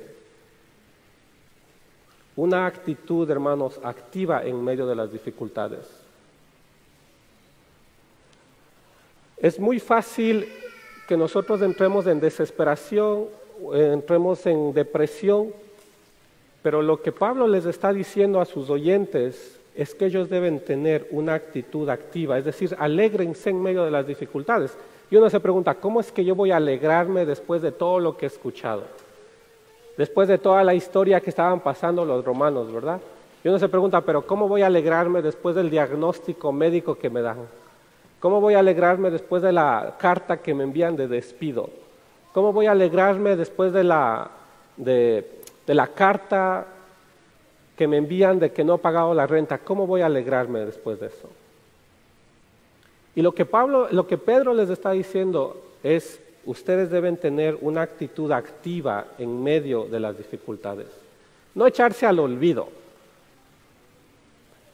Una 2.36 2.68
actitud, 2.68 3.28
hermanos, 3.28 3.80
activa 3.84 4.46
en 4.46 4.64
medio 4.64 4.86
de 4.86 4.96
las 4.96 5.12
dificultades. 5.12 5.88
Es 9.38 9.60
muy 9.60 9.80
fácil 9.80 10.48
que 11.08 11.18
nosotros 11.18 11.62
entremos 11.62 12.08
en 12.08 12.20
desesperación, 12.20 13.26
entremos 13.74 14.46
en 14.46 14.74
depresión, 14.74 15.54
pero 16.62 16.82
lo 16.82 17.02
que 17.02 17.12
Pablo 17.12 17.48
les 17.48 17.66
está 17.66 17.92
diciendo 17.92 18.40
a 18.40 18.46
sus 18.46 18.70
oyentes 18.70 19.60
es 19.76 19.94
que 19.96 20.06
ellos 20.06 20.30
deben 20.30 20.60
tener 20.60 21.08
una 21.12 21.34
actitud 21.34 21.90
activa, 21.90 22.38
es 22.38 22.46
decir, 22.46 22.76
alégrense 22.80 23.50
en 23.50 23.62
medio 23.62 23.84
de 23.84 23.92
las 23.92 24.08
dificultades. 24.08 24.78
Y 25.10 25.16
uno 25.16 25.30
se 25.30 25.40
pregunta, 25.40 25.76
¿cómo 25.76 26.00
es 26.00 26.12
que 26.12 26.24
yo 26.24 26.36
voy 26.36 26.52
a 26.52 26.58
alegrarme 26.58 27.26
después 27.26 27.62
de 27.62 27.72
todo 27.72 28.00
lo 28.00 28.16
que 28.16 28.26
he 28.26 28.28
escuchado? 28.28 28.84
Después 29.98 30.28
de 30.28 30.38
toda 30.38 30.64
la 30.64 30.74
historia 30.74 31.22
que 31.22 31.30
estaban 31.30 31.60
pasando 31.60 32.06
los 32.06 32.24
romanos, 32.24 32.72
¿verdad? 32.72 33.00
Y 33.44 33.50
uno 33.50 33.60
se 33.60 33.68
pregunta, 33.68 34.02
pero 34.02 34.26
¿cómo 34.26 34.48
voy 34.48 34.62
a 34.62 34.68
alegrarme 34.68 35.22
después 35.22 35.56
del 35.56 35.70
diagnóstico 35.70 36.52
médico 36.52 36.96
que 36.96 37.10
me 37.10 37.22
dan? 37.22 37.40
¿Cómo 38.24 38.40
voy 38.40 38.54
a 38.54 38.60
alegrarme 38.60 39.12
después 39.12 39.44
de 39.44 39.52
la 39.52 39.96
carta 40.00 40.38
que 40.38 40.54
me 40.54 40.64
envían 40.64 40.96
de 40.96 41.10
despido? 41.10 41.70
¿Cómo 42.32 42.54
voy 42.54 42.68
a 42.68 42.72
alegrarme 42.72 43.36
después 43.36 43.74
de 43.74 43.84
la, 43.84 44.32
de, 44.78 45.42
la 45.68 45.88
carta 45.88 46.66
que 47.76 47.86
me 47.86 47.98
envían 47.98 48.40
de 48.40 48.54
que 48.54 48.64
no 48.64 48.76
he 48.76 48.78
pagado 48.78 49.14
la 49.14 49.28
renta? 49.28 49.58
¿Cómo 49.58 49.86
voy 49.86 50.00
a 50.00 50.06
alegrarme 50.06 50.62
después 50.62 51.02
de 51.02 51.08
eso? 51.08 51.30
Y 53.14 53.22
lo 53.22 53.36
que 53.36 53.44
Pablo, 53.44 53.90
lo 53.92 54.08
que 54.08 54.18
Pedro 54.18 54.54
les 54.54 54.70
está 54.70 54.92
diciendo 54.92 55.62
es, 55.84 56.22
ustedes 56.46 56.90
deben 56.90 57.18
tener 57.18 57.58
una 57.60 57.82
actitud 57.82 58.32
activa 58.32 59.08
en 59.18 59.44
medio 59.44 59.84
de 59.84 60.00
las 60.00 60.18
dificultades. 60.18 60.88
No 61.56 61.68
echarse 61.68 62.06
al 62.06 62.20
olvido. 62.20 62.70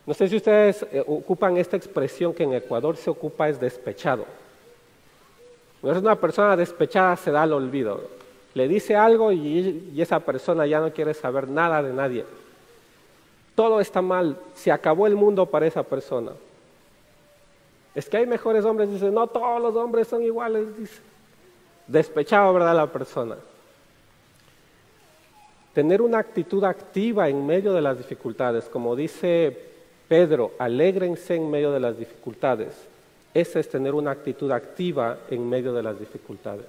No 0.10 0.16
sé 0.16 0.28
si 0.28 0.38
ustedes 0.38 0.84
eh, 0.92 1.04
ocupan 1.06 1.56
esta 1.58 1.78
expresión 1.78 2.34
que 2.34 2.42
en 2.42 2.54
Ecuador 2.54 2.98
se 2.98 3.12
ocupa 3.12 3.48
es 3.48 3.60
despechado. 3.60 4.26
No 5.84 5.92
es 5.92 6.00
una 6.00 6.16
persona 6.16 6.58
despechada 6.58 7.16
se 7.16 7.30
da 7.30 7.44
al 7.44 7.54
olvido. 7.54 8.02
Le 8.56 8.68
dice 8.68 8.96
algo 8.96 9.32
y, 9.32 9.94
esa 10.02 10.20
persona 10.20 10.66
ya 10.66 10.80
no 10.80 10.92
quiere 10.92 11.14
saber 11.14 11.48
nada 11.48 11.84
de 11.84 11.94
nadie. 11.94 12.26
Todo 13.54 13.80
está 13.80 14.02
mal, 14.02 14.36
se 14.56 14.72
acabó 14.72 15.06
el 15.06 15.14
mundo 15.14 15.46
para 15.46 15.68
esa 15.68 15.84
persona. 15.84 16.32
Es 17.94 18.10
que 18.10 18.18
hay 18.18 18.26
mejores 18.26 18.66
hombres, 18.66 18.90
dice, 18.90 19.12
no 19.12 19.28
todos 19.28 19.62
los 19.62 19.76
hombres 19.76 20.08
son 20.08 20.24
iguales, 20.24 20.76
dice. 20.76 21.02
Despechado, 21.86 22.52
¿verdad? 22.52 22.76
La 22.76 22.88
persona. 22.88 23.36
Tener 25.76 26.02
una 26.02 26.18
actitud 26.18 26.64
activa 26.64 27.30
en 27.30 27.46
medio 27.46 27.74
de 27.74 27.82
las 27.82 27.96
dificultades, 27.96 28.66
como 28.66 28.96
dice 28.96 29.69
Pedro, 30.10 30.54
alégrense 30.58 31.36
en 31.36 31.50
medio 31.52 31.72
de 31.72 31.80
las 31.80 31.98
dificultades. 31.98 32.74
Ese 33.32 33.60
es 33.60 33.70
tener 33.70 33.94
una 33.94 34.10
actitud 34.10 34.52
activa 34.52 35.20
en 35.30 35.48
medio 35.48 35.72
de 35.72 35.84
las 35.84 36.00
dificultades. 36.00 36.66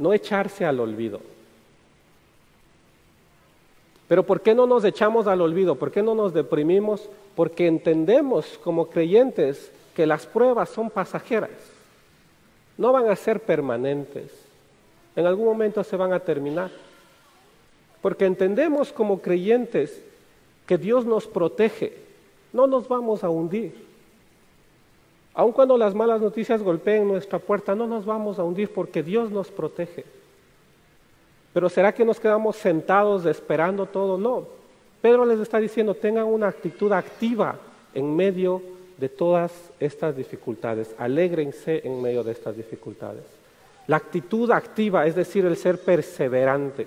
No 0.00 0.12
echarse 0.12 0.66
al 0.66 0.80
olvido. 0.80 1.20
Pero 4.08 4.24
¿por 4.24 4.40
qué 4.40 4.52
no 4.52 4.66
nos 4.66 4.84
echamos 4.84 5.28
al 5.28 5.40
olvido? 5.40 5.76
¿Por 5.76 5.92
qué 5.92 6.02
no 6.02 6.16
nos 6.16 6.34
deprimimos? 6.34 7.08
Porque 7.36 7.68
entendemos 7.68 8.58
como 8.64 8.86
creyentes 8.90 9.70
que 9.94 10.04
las 10.04 10.26
pruebas 10.26 10.68
son 10.70 10.90
pasajeras. 10.90 11.50
No 12.76 12.92
van 12.92 13.08
a 13.08 13.16
ser 13.16 13.40
permanentes. 13.40 14.32
En 15.14 15.24
algún 15.26 15.46
momento 15.46 15.84
se 15.84 15.96
van 15.96 16.12
a 16.12 16.18
terminar. 16.18 16.72
Porque 18.02 18.26
entendemos 18.26 18.92
como 18.92 19.22
creyentes 19.22 20.02
que 20.66 20.78
Dios 20.78 21.06
nos 21.06 21.28
protege 21.28 22.03
no 22.54 22.68
nos 22.68 22.88
vamos 22.88 23.22
a 23.22 23.28
hundir. 23.28 23.74
Aun 25.34 25.50
cuando 25.50 25.76
las 25.76 25.94
malas 25.94 26.20
noticias 26.20 26.62
golpeen 26.62 27.06
nuestra 27.06 27.40
puerta, 27.40 27.74
no 27.74 27.88
nos 27.88 28.06
vamos 28.06 28.38
a 28.38 28.44
hundir 28.44 28.72
porque 28.72 29.02
Dios 29.02 29.30
nos 29.32 29.50
protege. 29.50 30.04
Pero 31.52 31.68
¿será 31.68 31.92
que 31.92 32.04
nos 32.04 32.20
quedamos 32.20 32.56
sentados 32.56 33.26
esperando 33.26 33.86
todo? 33.86 34.16
No. 34.16 34.46
Pedro 35.02 35.26
les 35.26 35.40
está 35.40 35.58
diciendo, 35.58 35.94
tengan 35.94 36.26
una 36.26 36.46
actitud 36.46 36.92
activa 36.92 37.56
en 37.92 38.14
medio 38.14 38.62
de 38.98 39.08
todas 39.08 39.52
estas 39.80 40.16
dificultades. 40.16 40.94
Alégrense 40.96 41.82
en 41.84 42.00
medio 42.00 42.22
de 42.22 42.32
estas 42.32 42.56
dificultades. 42.56 43.24
La 43.88 43.96
actitud 43.96 44.50
activa, 44.52 45.06
es 45.06 45.16
decir, 45.16 45.44
el 45.44 45.56
ser 45.56 45.80
perseverante, 45.80 46.86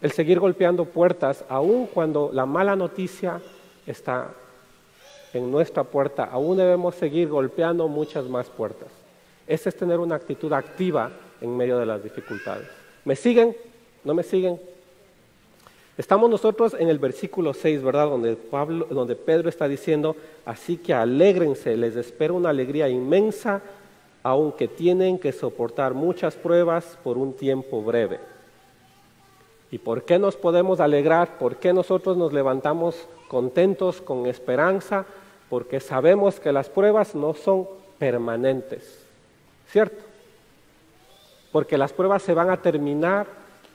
el 0.00 0.10
seguir 0.10 0.40
golpeando 0.40 0.86
puertas, 0.86 1.44
aun 1.50 1.86
cuando 1.86 2.30
la 2.32 2.46
mala 2.46 2.74
noticia 2.74 3.40
está 3.86 4.30
en 5.36 5.50
nuestra 5.50 5.84
puerta, 5.84 6.24
aún 6.24 6.56
debemos 6.56 6.94
seguir 6.94 7.28
golpeando 7.28 7.88
muchas 7.88 8.26
más 8.26 8.48
puertas. 8.48 8.88
Ese 9.46 9.68
es 9.68 9.76
tener 9.76 9.98
una 10.00 10.16
actitud 10.16 10.52
activa 10.52 11.10
en 11.40 11.56
medio 11.56 11.78
de 11.78 11.86
las 11.86 12.02
dificultades. 12.02 12.66
¿Me 13.04 13.14
siguen? 13.14 13.56
¿No 14.04 14.14
me 14.14 14.22
siguen? 14.22 14.60
Estamos 15.96 16.28
nosotros 16.28 16.76
en 16.78 16.88
el 16.88 16.98
versículo 16.98 17.54
6, 17.54 17.82
¿verdad? 17.82 18.08
Donde, 18.08 18.36
Pablo, 18.36 18.86
donde 18.90 19.16
Pedro 19.16 19.48
está 19.48 19.66
diciendo, 19.66 20.14
así 20.44 20.76
que 20.76 20.92
alégrense, 20.92 21.76
les 21.76 21.96
espera 21.96 22.34
una 22.34 22.50
alegría 22.50 22.88
inmensa, 22.88 23.62
aunque 24.22 24.68
tienen 24.68 25.18
que 25.18 25.32
soportar 25.32 25.94
muchas 25.94 26.34
pruebas 26.34 26.98
por 27.02 27.16
un 27.16 27.32
tiempo 27.32 27.82
breve. 27.82 28.18
¿Y 29.70 29.78
por 29.78 30.04
qué 30.04 30.18
nos 30.18 30.36
podemos 30.36 30.80
alegrar? 30.80 31.38
¿Por 31.38 31.56
qué 31.56 31.72
nosotros 31.72 32.16
nos 32.16 32.32
levantamos 32.32 33.08
contentos, 33.28 34.00
con 34.00 34.26
esperanza? 34.26 35.06
Porque 35.48 35.80
sabemos 35.80 36.40
que 36.40 36.52
las 36.52 36.68
pruebas 36.68 37.14
no 37.14 37.34
son 37.34 37.66
permanentes, 37.98 39.04
¿cierto? 39.70 40.02
Porque 41.52 41.78
las 41.78 41.92
pruebas 41.92 42.22
se 42.22 42.34
van 42.34 42.50
a 42.50 42.60
terminar 42.60 43.26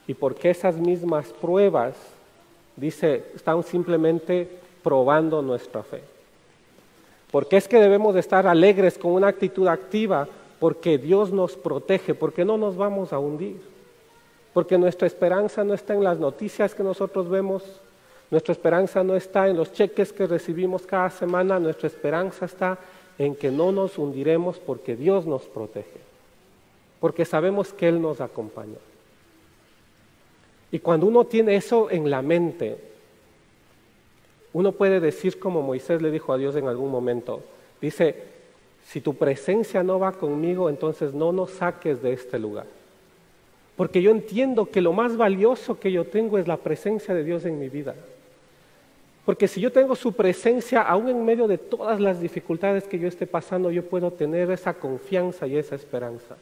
y 0.07 0.13
porque 0.13 0.49
esas 0.49 0.75
mismas 0.75 1.27
pruebas, 1.27 1.95
dice, 2.75 3.23
están 3.35 3.63
simplemente 3.63 4.47
probando 4.83 5.41
nuestra 5.41 5.83
fe. 5.83 6.01
Porque 7.31 7.57
es 7.57 7.67
que 7.67 7.79
debemos 7.79 8.13
de 8.13 8.19
estar 8.19 8.45
alegres 8.45 8.97
con 8.97 9.13
una 9.13 9.27
actitud 9.27 9.67
activa 9.67 10.27
porque 10.59 10.99
Dios 10.99 11.31
nos 11.31 11.55
protege, 11.55 12.13
porque 12.13 12.45
no 12.45 12.57
nos 12.57 12.77
vamos 12.77 13.13
a 13.13 13.19
hundir, 13.19 13.59
porque 14.53 14.77
nuestra 14.77 15.07
esperanza 15.07 15.63
no 15.63 15.73
está 15.73 15.95
en 15.95 16.03
las 16.03 16.19
noticias 16.19 16.75
que 16.75 16.83
nosotros 16.83 17.29
vemos, 17.29 17.63
nuestra 18.31 18.53
esperanza 18.53 19.03
no 19.03 19.15
está 19.15 19.49
en 19.49 19.57
los 19.57 19.73
cheques 19.73 20.13
que 20.13 20.25
recibimos 20.25 20.87
cada 20.87 21.09
semana, 21.09 21.59
nuestra 21.59 21.87
esperanza 21.87 22.45
está 22.45 22.79
en 23.17 23.35
que 23.35 23.51
no 23.51 23.73
nos 23.73 23.97
hundiremos 23.97 24.57
porque 24.57 24.95
Dios 24.95 25.25
nos 25.25 25.43
protege, 25.43 25.99
porque 27.01 27.25
sabemos 27.25 27.73
que 27.73 27.89
Él 27.89 28.01
nos 28.01 28.21
acompaña. 28.21 28.77
Y 30.71 30.79
cuando 30.79 31.07
uno 31.07 31.25
tiene 31.25 31.57
eso 31.57 31.91
en 31.91 32.09
la 32.09 32.21
mente, 32.21 32.77
uno 34.53 34.71
puede 34.71 35.01
decir 35.01 35.37
como 35.37 35.61
Moisés 35.61 36.01
le 36.01 36.09
dijo 36.09 36.31
a 36.31 36.37
Dios 36.37 36.55
en 36.55 36.69
algún 36.69 36.89
momento, 36.89 37.43
dice, 37.81 38.15
si 38.87 39.01
tu 39.01 39.13
presencia 39.15 39.83
no 39.83 39.99
va 39.99 40.13
conmigo, 40.13 40.69
entonces 40.69 41.13
no 41.13 41.33
nos 41.33 41.51
saques 41.51 42.01
de 42.01 42.13
este 42.13 42.39
lugar. 42.39 42.65
Porque 43.75 44.01
yo 44.01 44.11
entiendo 44.11 44.67
que 44.67 44.79
lo 44.79 44.93
más 44.93 45.17
valioso 45.17 45.79
que 45.79 45.91
yo 45.91 46.05
tengo 46.05 46.37
es 46.37 46.47
la 46.47 46.57
presencia 46.57 47.13
de 47.13 47.25
Dios 47.25 47.43
en 47.43 47.59
mi 47.59 47.67
vida. 47.67 47.93
Porque 49.25 49.47
si 49.47 49.61
yo 49.61 49.71
tengo 49.71 49.95
su 49.95 50.13
presencia, 50.13 50.81
aún 50.81 51.07
en 51.09 51.23
medio 51.23 51.47
de 51.47 51.57
todas 51.57 51.99
las 51.99 52.19
dificultades 52.19 52.85
que 52.85 52.97
yo 52.97 53.07
esté 53.07 53.27
pasando, 53.27 53.69
yo 53.69 53.85
puedo 53.85 54.11
tener 54.11 54.49
esa 54.49 54.73
confianza 54.73 55.45
y 55.45 55.57
esa 55.57 55.75
esperanza. 55.75 56.35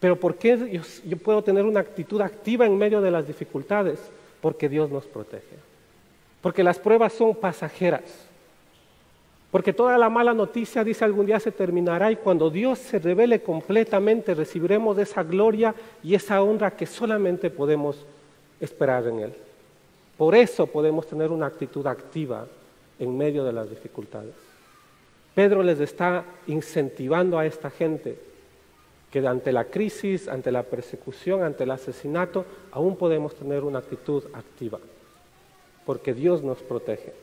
Pero 0.00 0.16
¿por 0.16 0.34
qué 0.34 0.80
yo, 1.04 1.16
puedo 1.16 1.42
tener 1.42 1.64
una 1.64 1.80
actitud 1.80 2.20
activa 2.20 2.66
en 2.66 2.76
medio 2.76 3.00
de 3.00 3.10
las 3.10 3.26
dificultades? 3.26 4.00
Porque 4.40 4.68
Dios 4.68 4.90
nos 4.90 5.06
protege. 5.06 5.56
Porque 6.42 6.64
las 6.64 6.78
pruebas 6.78 7.12
son 7.12 7.34
pasajeras. 7.36 8.02
Porque 9.50 9.72
toda 9.72 9.96
la 9.96 10.10
mala 10.10 10.34
noticia 10.34 10.82
dice 10.82 11.04
algún 11.04 11.26
día 11.26 11.38
se 11.38 11.52
terminará 11.52 12.10
y 12.10 12.16
cuando 12.16 12.50
Dios 12.50 12.78
se 12.78 12.98
revele 12.98 13.42
completamente 13.42 14.34
recibiremos 14.34 14.98
esa 14.98 15.22
gloria 15.22 15.74
y 16.02 16.14
esa 16.14 16.42
honra 16.42 16.72
que 16.72 16.86
solamente 16.86 17.48
podemos 17.48 18.04
esperar 18.60 19.06
en 19.06 19.20
Él. 19.20 19.34
Por 20.22 20.36
eso 20.36 20.68
podemos 20.68 21.04
tener 21.08 21.32
una 21.32 21.46
actitud 21.46 21.84
activa 21.84 22.46
en 23.00 23.18
medio 23.18 23.42
de 23.42 23.52
las 23.52 23.68
dificultades. 23.68 24.36
Pedro 25.34 25.64
les 25.64 25.80
está 25.80 26.24
incentivando 26.46 27.40
a 27.40 27.44
esta 27.44 27.70
gente 27.70 28.20
que 29.10 29.26
ante 29.26 29.50
la 29.50 29.64
crisis, 29.64 30.28
ante 30.28 30.52
la 30.52 30.62
persecución, 30.62 31.42
ante 31.42 31.64
el 31.64 31.72
asesinato, 31.72 32.44
aún 32.70 32.94
podemos 32.94 33.34
tener 33.34 33.64
una 33.64 33.80
actitud 33.80 34.22
activa, 34.32 34.78
porque 35.84 36.14
Dios 36.14 36.40
nos 36.44 36.58
protege. 36.58 37.14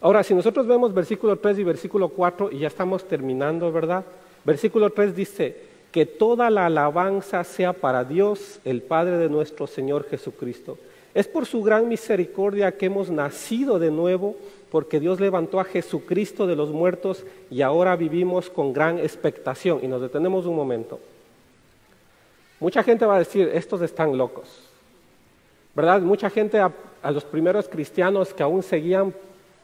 Ahora, 0.00 0.22
si 0.22 0.32
nosotros 0.32 0.66
vemos 0.66 0.94
versículo 0.94 1.36
3 1.36 1.58
y 1.58 1.64
versículo 1.64 2.08
4, 2.08 2.50
y 2.50 2.60
ya 2.60 2.68
estamos 2.68 3.04
terminando, 3.06 3.70
¿verdad? 3.70 4.06
Versículo 4.42 4.88
3 4.88 5.14
dice, 5.14 5.68
que 5.92 6.06
toda 6.06 6.48
la 6.48 6.64
alabanza 6.64 7.44
sea 7.44 7.74
para 7.74 8.04
Dios, 8.04 8.58
el 8.64 8.80
Padre 8.80 9.18
de 9.18 9.28
nuestro 9.28 9.66
Señor 9.66 10.08
Jesucristo. 10.08 10.78
Es 11.18 11.26
por 11.26 11.46
su 11.46 11.64
gran 11.64 11.88
misericordia 11.88 12.70
que 12.70 12.86
hemos 12.86 13.10
nacido 13.10 13.80
de 13.80 13.90
nuevo, 13.90 14.36
porque 14.70 15.00
Dios 15.00 15.18
levantó 15.18 15.58
a 15.58 15.64
Jesucristo 15.64 16.46
de 16.46 16.54
los 16.54 16.70
muertos 16.70 17.24
y 17.50 17.62
ahora 17.62 17.96
vivimos 17.96 18.48
con 18.48 18.72
gran 18.72 19.00
expectación. 19.00 19.80
Y 19.82 19.88
nos 19.88 20.00
detenemos 20.00 20.46
un 20.46 20.54
momento. 20.54 21.00
Mucha 22.60 22.84
gente 22.84 23.04
va 23.04 23.16
a 23.16 23.18
decir, 23.18 23.50
estos 23.52 23.82
están 23.82 24.16
locos. 24.16 24.60
¿Verdad? 25.74 26.02
Mucha 26.02 26.30
gente 26.30 26.60
a, 26.60 26.72
los 27.10 27.24
primeros 27.24 27.68
cristianos 27.68 28.32
que 28.32 28.44
aún 28.44 28.62
seguían 28.62 29.12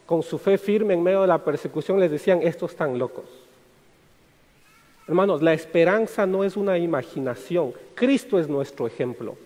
con 0.06 0.24
su 0.24 0.38
fe 0.38 0.58
firme 0.58 0.94
en 0.94 1.04
medio 1.04 1.20
de 1.20 1.28
la 1.28 1.38
persecución 1.38 2.00
les 2.00 2.10
decían, 2.10 2.40
estos 2.42 2.72
están 2.72 2.98
locos. 2.98 3.26
Hermanos, 5.06 5.40
la 5.40 5.52
esperanza 5.52 6.26
no 6.26 6.42
es 6.42 6.56
una 6.56 6.78
imaginación, 6.78 7.72
Cristo 7.94 8.40
es 8.40 8.48
nuestro 8.48 8.88
ejemplo. 8.88 9.36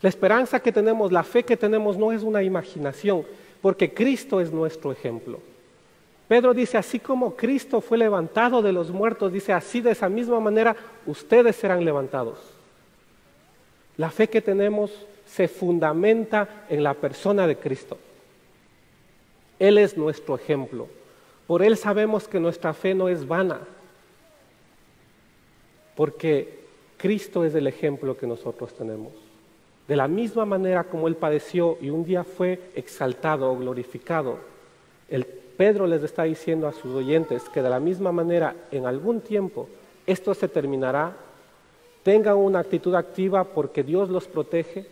La 0.00 0.08
esperanza 0.08 0.60
que 0.60 0.72
tenemos, 0.72 1.10
la 1.10 1.24
fe 1.24 1.44
que 1.44 1.56
tenemos 1.56 1.96
no 1.96 2.12
es 2.12 2.22
una 2.22 2.42
imaginación, 2.42 3.24
porque 3.60 3.92
Cristo 3.92 4.40
es 4.40 4.52
nuestro 4.52 4.92
ejemplo. 4.92 5.40
Pedro 6.28 6.52
dice, 6.52 6.76
así 6.76 6.98
como 6.98 7.34
Cristo 7.34 7.80
fue 7.80 7.98
levantado 7.98 8.60
de 8.60 8.72
los 8.72 8.90
muertos, 8.90 9.32
dice, 9.32 9.52
así 9.52 9.80
de 9.80 9.92
esa 9.92 10.08
misma 10.08 10.38
manera 10.38 10.76
ustedes 11.06 11.56
serán 11.56 11.84
levantados. 11.84 12.38
La 13.96 14.10
fe 14.10 14.28
que 14.28 14.42
tenemos 14.42 14.92
se 15.26 15.48
fundamenta 15.48 16.66
en 16.68 16.82
la 16.82 16.94
persona 16.94 17.46
de 17.46 17.56
Cristo. 17.56 17.98
Él 19.58 19.78
es 19.78 19.96
nuestro 19.96 20.36
ejemplo. 20.36 20.86
Por 21.46 21.62
Él 21.62 21.76
sabemos 21.76 22.28
que 22.28 22.38
nuestra 22.38 22.74
fe 22.74 22.94
no 22.94 23.08
es 23.08 23.26
vana, 23.26 23.60
porque 25.96 26.60
Cristo 26.98 27.44
es 27.44 27.54
el 27.54 27.66
ejemplo 27.66 28.16
que 28.16 28.26
nosotros 28.26 28.72
tenemos. 28.74 29.27
De 29.88 29.96
la 29.96 30.06
misma 30.06 30.44
manera 30.44 30.84
como 30.84 31.08
Él 31.08 31.16
padeció 31.16 31.78
y 31.80 31.88
un 31.88 32.04
día 32.04 32.22
fue 32.22 32.60
exaltado 32.74 33.50
o 33.50 33.56
glorificado, 33.56 34.38
el 35.08 35.24
Pedro 35.24 35.86
les 35.86 36.02
está 36.02 36.24
diciendo 36.24 36.68
a 36.68 36.72
sus 36.72 36.94
oyentes 36.94 37.48
que 37.48 37.62
de 37.62 37.70
la 37.70 37.80
misma 37.80 38.12
manera 38.12 38.54
en 38.70 38.84
algún 38.84 39.22
tiempo 39.22 39.66
esto 40.06 40.34
se 40.34 40.46
terminará. 40.46 41.16
Tengan 42.02 42.36
una 42.36 42.60
actitud 42.60 42.94
activa 42.94 43.44
porque 43.44 43.82
Dios 43.82 44.10
los 44.10 44.28
protege, 44.28 44.86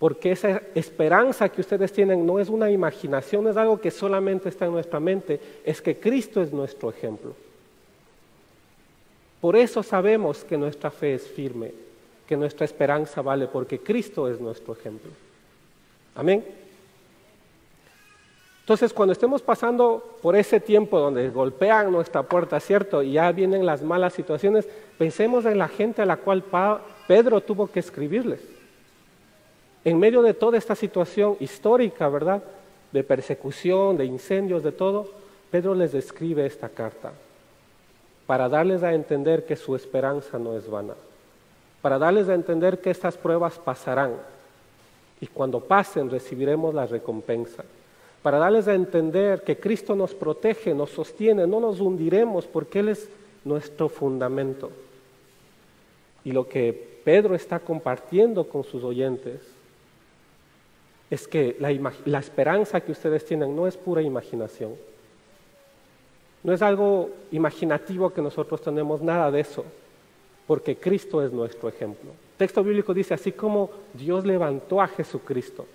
porque 0.00 0.32
esa 0.32 0.60
esperanza 0.74 1.48
que 1.48 1.60
ustedes 1.60 1.92
tienen 1.92 2.26
no 2.26 2.40
es 2.40 2.48
una 2.48 2.70
imaginación, 2.70 3.46
es 3.46 3.56
algo 3.56 3.80
que 3.80 3.92
solamente 3.92 4.48
está 4.48 4.66
en 4.66 4.72
nuestra 4.72 4.98
mente, 4.98 5.40
es 5.64 5.80
que 5.80 5.98
Cristo 5.98 6.42
es 6.42 6.52
nuestro 6.52 6.90
ejemplo. 6.90 7.34
Por 9.40 9.56
eso 9.56 9.82
sabemos 9.82 10.44
que 10.44 10.56
nuestra 10.56 10.90
fe 10.90 11.14
es 11.14 11.26
firme, 11.26 11.83
que 12.26 12.36
nuestra 12.36 12.64
esperanza 12.64 13.22
vale 13.22 13.46
porque 13.46 13.80
Cristo 13.80 14.28
es 14.28 14.40
nuestro 14.40 14.72
ejemplo. 14.72 15.10
Amén. 16.14 16.44
Entonces, 18.60 18.94
cuando 18.94 19.12
estemos 19.12 19.42
pasando 19.42 20.16
por 20.22 20.36
ese 20.36 20.58
tiempo 20.58 20.98
donde 20.98 21.28
golpean 21.28 21.92
nuestra 21.92 22.22
puerta, 22.22 22.58
¿cierto? 22.60 23.02
Y 23.02 23.12
ya 23.12 23.30
vienen 23.30 23.66
las 23.66 23.82
malas 23.82 24.14
situaciones, 24.14 24.66
pensemos 24.96 25.44
en 25.44 25.58
la 25.58 25.68
gente 25.68 26.00
a 26.00 26.06
la 26.06 26.16
cual 26.16 26.42
Pedro 27.06 27.42
tuvo 27.42 27.66
que 27.66 27.80
escribirles. 27.80 28.40
En 29.84 29.98
medio 29.98 30.22
de 30.22 30.32
toda 30.32 30.56
esta 30.56 30.74
situación 30.74 31.36
histórica, 31.40 32.08
¿verdad? 32.08 32.42
De 32.90 33.04
persecución, 33.04 33.98
de 33.98 34.06
incendios, 34.06 34.62
de 34.62 34.72
todo, 34.72 35.10
Pedro 35.50 35.74
les 35.74 35.92
escribe 35.92 36.46
esta 36.46 36.70
carta 36.70 37.12
para 38.26 38.48
darles 38.48 38.82
a 38.82 38.94
entender 38.94 39.44
que 39.44 39.56
su 39.56 39.76
esperanza 39.76 40.38
no 40.38 40.56
es 40.56 40.70
vana 40.70 40.94
para 41.84 41.98
darles 41.98 42.30
a 42.30 42.34
entender 42.34 42.80
que 42.80 42.88
estas 42.88 43.18
pruebas 43.18 43.58
pasarán 43.58 44.14
y 45.20 45.26
cuando 45.26 45.60
pasen 45.60 46.08
recibiremos 46.08 46.72
la 46.72 46.86
recompensa. 46.86 47.62
Para 48.22 48.38
darles 48.38 48.66
a 48.68 48.74
entender 48.74 49.42
que 49.42 49.58
Cristo 49.58 49.94
nos 49.94 50.14
protege, 50.14 50.72
nos 50.72 50.88
sostiene, 50.88 51.46
no 51.46 51.60
nos 51.60 51.80
hundiremos 51.80 52.46
porque 52.46 52.78
Él 52.78 52.88
es 52.88 53.06
nuestro 53.44 53.90
fundamento. 53.90 54.70
Y 56.24 56.32
lo 56.32 56.48
que 56.48 56.72
Pedro 57.04 57.34
está 57.34 57.58
compartiendo 57.60 58.48
con 58.48 58.64
sus 58.64 58.82
oyentes 58.82 59.42
es 61.10 61.28
que 61.28 61.54
la, 61.60 61.70
la, 62.06 62.18
esperanza 62.18 62.80
que 62.80 62.92
ustedes 62.92 63.26
tienen 63.26 63.54
no 63.54 63.66
es 63.66 63.76
pura 63.76 64.00
imaginación. 64.00 64.72
No 66.44 66.54
es 66.54 66.62
algo 66.62 67.10
imaginativo 67.30 68.08
que 68.08 68.22
nosotros 68.22 68.62
tenemos, 68.62 69.02
nada 69.02 69.30
de 69.30 69.40
eso 69.40 69.66
porque 70.46 70.76
Cristo 70.76 71.24
es 71.24 71.32
nuestro 71.32 71.68
ejemplo. 71.68 72.10
El 72.10 72.38
texto 72.38 72.62
bíblico 72.62 72.92
dice, 72.92 73.14
así 73.14 73.32
como 73.32 73.70
Dios 73.94 74.26
levantó 74.26 74.80
a 74.80 74.88
Jesucristo, 74.88 75.66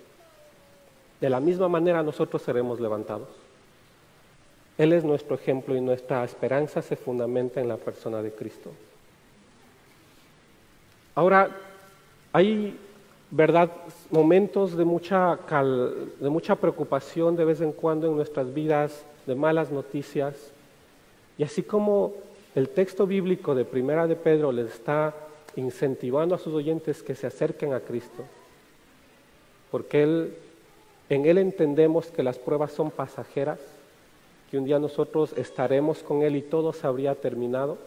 de 1.20 1.30
la 1.30 1.40
misma 1.40 1.68
manera 1.68 2.04
nosotros 2.04 2.42
seremos 2.42 2.80
levantados. 2.80 3.28
Él 4.78 4.94
es 4.94 5.04
nuestro 5.04 5.36
ejemplo 5.36 5.76
y 5.76 5.82
nuestra 5.82 6.24
esperanza 6.24 6.82
se 6.82 6.96
fundamenta 6.96 7.60
en 7.60 7.68
la 7.68 7.78
persona 7.78 8.22
de 8.22 8.32
Cristo. 8.32 8.72
Ahora, 11.16 11.50
hay, 12.32 12.80
¿verdad?, 13.30 13.70
momentos 14.10 14.78
de 14.78 14.86
mucha, 14.86 15.38
de 16.20 16.30
mucha 16.30 16.56
preocupación 16.56 17.36
de 17.36 17.44
vez 17.44 17.60
en 17.60 17.74
cuando 17.74 18.08
en 18.08 18.16
nuestras 18.16 18.54
vidas, 18.54 19.04
de 19.26 19.36
malas 19.36 19.70
noticias, 19.70 20.36
y 21.38 21.44
así 21.44 21.62
como 21.62 22.14
el 22.56 22.70
texto 22.70 23.06
bíblico 23.06 23.54
de 23.54 23.66
Primera 23.66 24.08
de 24.08 24.16
Pedro 24.16 24.52
les 24.52 24.74
está 24.74 25.14
incentivando 25.56 26.36
a 26.36 26.40
sus 26.40 26.54
oyentes 26.54 27.04
que 27.04 27.16
se 27.16 27.28
acerquen 27.28 27.74
a 27.74 27.80
Cristo, 27.80 28.24
porque 29.72 30.04
él, 30.04 30.34
en 31.10 31.26
Él 31.26 31.38
entendemos 31.38 32.08
que 32.08 32.24
las 32.24 32.40
pruebas 32.40 32.72
son 32.72 32.92
pasajeras, 32.92 33.60
que 34.50 34.58
un 34.58 34.66
día 34.66 34.80
nosotros 34.80 35.34
estaremos 35.38 36.00
con 36.00 36.24
Él 36.24 36.36
y 36.36 36.42
todo 36.42 36.74
se 36.74 36.88
habría 36.88 37.14
terminado. 37.14 37.78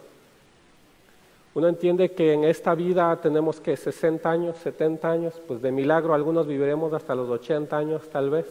Uno 1.54 1.68
entiende 1.68 2.12
que 2.12 2.32
en 2.32 2.44
esta 2.44 2.74
vida 2.74 3.14
tenemos 3.16 3.60
que 3.60 3.76
60 3.76 4.30
años, 4.30 4.56
70 4.58 5.10
años, 5.10 5.34
pues 5.46 5.60
de 5.60 5.72
milagro 5.72 6.14
algunos 6.14 6.46
viviremos 6.46 6.92
hasta 6.92 7.14
los 7.14 7.28
80 7.28 7.76
años 7.76 8.08
tal 8.10 8.30
vez, 8.30 8.46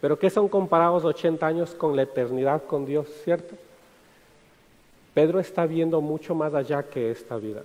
pero 0.00 0.18
¿qué 0.18 0.30
son 0.30 0.48
comparados 0.48 1.04
80 1.04 1.46
años 1.46 1.74
con 1.74 1.96
la 1.96 2.02
eternidad 2.02 2.62
con 2.64 2.86
Dios, 2.86 3.08
cierto? 3.24 3.56
Pedro 5.14 5.40
está 5.40 5.66
viendo 5.66 6.00
mucho 6.00 6.34
más 6.34 6.54
allá 6.54 6.84
que 6.84 7.10
esta 7.10 7.36
vida. 7.36 7.62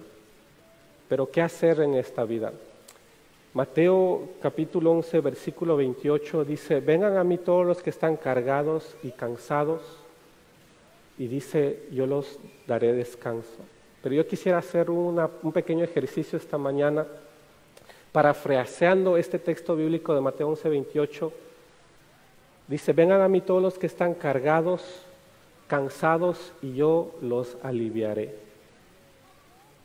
Pero 1.08 1.30
¿qué 1.30 1.42
hacer 1.42 1.80
en 1.80 1.94
esta 1.94 2.24
vida? 2.24 2.52
Mateo 3.54 4.30
capítulo 4.42 4.92
11, 4.92 5.22
versículo 5.22 5.78
28 5.78 6.44
dice, 6.44 6.80
vengan 6.82 7.16
a 7.18 7.24
mí 7.24 7.38
todos 7.38 7.66
los 7.66 7.82
que 7.82 7.92
están 7.92 8.18
cargados 8.18 8.98
y 9.04 9.12
cansados, 9.12 9.82
y 11.18 11.28
dice, 11.28 11.84
yo 11.92 12.06
los 12.06 12.38
daré 12.68 12.92
descanso. 12.92 13.60
Pero 14.04 14.16
yo 14.16 14.28
quisiera 14.28 14.58
hacer 14.58 14.90
un 14.90 15.52
pequeño 15.54 15.86
ejercicio 15.86 16.38
esta 16.38 16.58
mañana, 16.58 17.08
parafraseando 18.12 19.16
este 19.16 19.40
texto 19.40 19.76
bíblico 19.76 20.14
de 20.14 20.22
Mateo 20.22 20.50
11, 20.50 20.68
28. 20.68 21.32
Dice, 22.68 22.92
vengan 22.92 23.22
a 23.22 23.30
mí 23.30 23.40
todos 23.40 23.62
los 23.62 23.80
que 23.80 23.88
están 23.88 24.16
cargados 24.16 25.05
cansados 25.68 26.54
y 26.62 26.76
yo 26.76 27.16
los 27.22 27.58
aliviaré. 27.64 28.36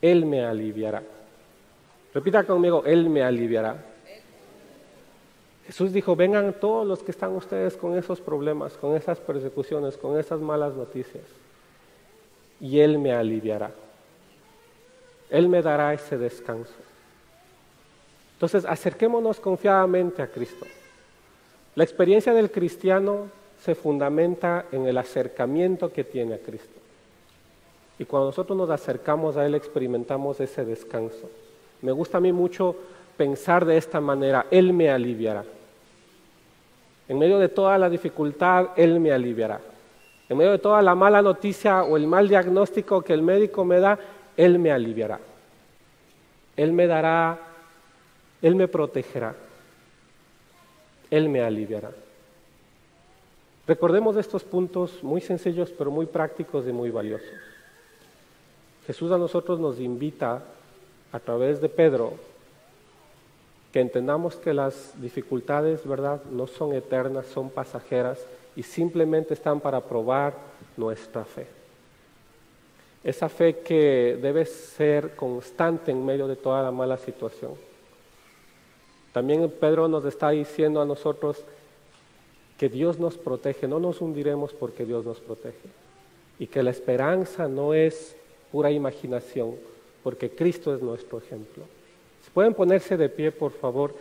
Él 0.01 0.25
me 0.25 0.43
aliviará. 0.43 1.03
Repita 2.13 2.43
conmigo, 2.43 2.83
Él 2.85 3.09
me 3.09 3.23
aliviará. 3.23 3.85
Jesús 5.65 5.93
dijo, 5.93 6.15
vengan 6.15 6.53
todos 6.59 6.85
los 6.85 7.01
que 7.03 7.11
están 7.11 7.35
ustedes 7.35 7.77
con 7.77 7.97
esos 7.97 8.19
problemas, 8.19 8.73
con 8.73 8.95
esas 8.95 9.19
persecuciones, 9.19 9.95
con 9.95 10.19
esas 10.19 10.41
malas 10.41 10.73
noticias, 10.73 11.23
y 12.59 12.79
Él 12.79 12.99
me 12.99 13.13
aliviará. 13.13 13.71
Él 15.29 15.47
me 15.47 15.61
dará 15.61 15.93
ese 15.93 16.17
descanso. 16.17 16.73
Entonces, 18.33 18.65
acerquémonos 18.65 19.39
confiadamente 19.39 20.21
a 20.21 20.27
Cristo. 20.27 20.65
La 21.75 21.85
experiencia 21.85 22.33
del 22.33 22.51
cristiano 22.51 23.27
se 23.63 23.75
fundamenta 23.75 24.65
en 24.71 24.87
el 24.87 24.97
acercamiento 24.97 25.93
que 25.93 26.03
tiene 26.03 26.35
a 26.35 26.39
Cristo. 26.39 26.79
Y 27.99 28.05
cuando 28.05 28.27
nosotros 28.27 28.57
nos 28.57 28.69
acercamos 28.71 29.37
a 29.37 29.45
Él 29.45 29.53
experimentamos 29.53 30.39
ese 30.39 30.65
descanso. 30.65 31.29
Me 31.81 31.91
gusta 31.91 32.17
a 32.17 32.21
mí 32.21 32.31
mucho 32.31 32.75
pensar 33.15 33.65
de 33.65 33.77
esta 33.77 34.01
manera, 34.01 34.47
Él 34.49 34.73
me 34.73 34.89
aliviará. 34.89 35.43
En 37.07 37.19
medio 37.19 37.37
de 37.37 37.49
toda 37.49 37.77
la 37.77 37.89
dificultad, 37.89 38.69
Él 38.75 38.99
me 38.99 39.11
aliviará. 39.11 39.59
En 40.27 40.37
medio 40.37 40.51
de 40.51 40.59
toda 40.59 40.81
la 40.81 40.95
mala 40.95 41.21
noticia 41.21 41.83
o 41.83 41.97
el 41.97 42.07
mal 42.07 42.27
diagnóstico 42.27 43.01
que 43.03 43.13
el 43.13 43.21
médico 43.21 43.63
me 43.63 43.79
da, 43.79 43.99
Él 44.37 44.57
me 44.57 44.71
aliviará. 44.71 45.19
Él 46.55 46.71
me 46.71 46.87
dará, 46.87 47.37
Él 48.41 48.55
me 48.55 48.67
protegerá. 48.67 49.35
Él 51.11 51.29
me 51.29 51.41
aliviará. 51.41 51.91
Recordemos 53.67 54.15
estos 54.17 54.43
puntos 54.43 55.03
muy 55.03 55.21
sencillos, 55.21 55.71
pero 55.71 55.91
muy 55.91 56.05
prácticos 56.05 56.67
y 56.67 56.71
muy 56.71 56.89
valiosos. 56.89 57.29
Jesús 58.87 59.11
a 59.11 59.17
nosotros 59.17 59.59
nos 59.59 59.79
invita 59.79 60.43
a 61.11 61.19
través 61.19 61.61
de 61.61 61.69
Pedro 61.69 62.13
que 63.71 63.79
entendamos 63.79 64.35
que 64.35 64.53
las 64.53 64.99
dificultades, 64.99 65.87
¿verdad?, 65.87 66.21
no 66.29 66.47
son 66.47 66.73
eternas, 66.73 67.27
son 67.27 67.49
pasajeras 67.49 68.25
y 68.55 68.63
simplemente 68.63 69.33
están 69.33 69.59
para 69.61 69.79
probar 69.81 70.33
nuestra 70.75 71.23
fe. 71.23 71.47
Esa 73.03 73.29
fe 73.29 73.59
que 73.59 74.19
debe 74.21 74.45
ser 74.45 75.15
constante 75.15 75.91
en 75.91 76.05
medio 76.05 76.27
de 76.27 76.35
toda 76.35 76.61
la 76.61 76.71
mala 76.71 76.97
situación. 76.97 77.53
También 79.13 79.49
Pedro 79.59 79.87
nos 79.87 80.05
está 80.05 80.31
diciendo 80.31 80.81
a 80.81 80.85
nosotros 80.85 81.43
que 82.61 82.69
Dios 82.69 82.99
nos 82.99 83.17
protege, 83.17 83.67
no 83.67 83.79
nos 83.79 84.01
hundiremos 84.01 84.53
porque 84.53 84.85
Dios 84.85 85.03
nos 85.03 85.19
protege. 85.19 85.67
Y 86.37 86.45
que 86.45 86.61
la 86.61 86.69
esperanza 86.69 87.47
no 87.47 87.73
es 87.73 88.15
pura 88.51 88.69
imaginación, 88.69 89.55
porque 90.03 90.29
Cristo 90.29 90.71
es 90.75 90.79
nuestro 90.79 91.17
ejemplo. 91.17 91.63
Si 92.23 92.29
pueden 92.29 92.53
ponerse 92.53 92.97
de 92.97 93.09
pie, 93.09 93.31
por 93.31 93.51
favor, 93.51 93.95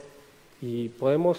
y 0.60 0.90
podemos 0.90 1.38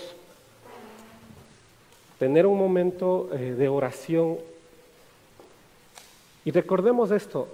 tener 2.17 2.47
un 2.47 2.57
momento 2.57 3.29
eh, 3.33 3.53
de 3.55 3.69
oración. 3.69 4.39
Y 6.43 6.49
recordemos 6.49 7.11
esto, 7.11 7.47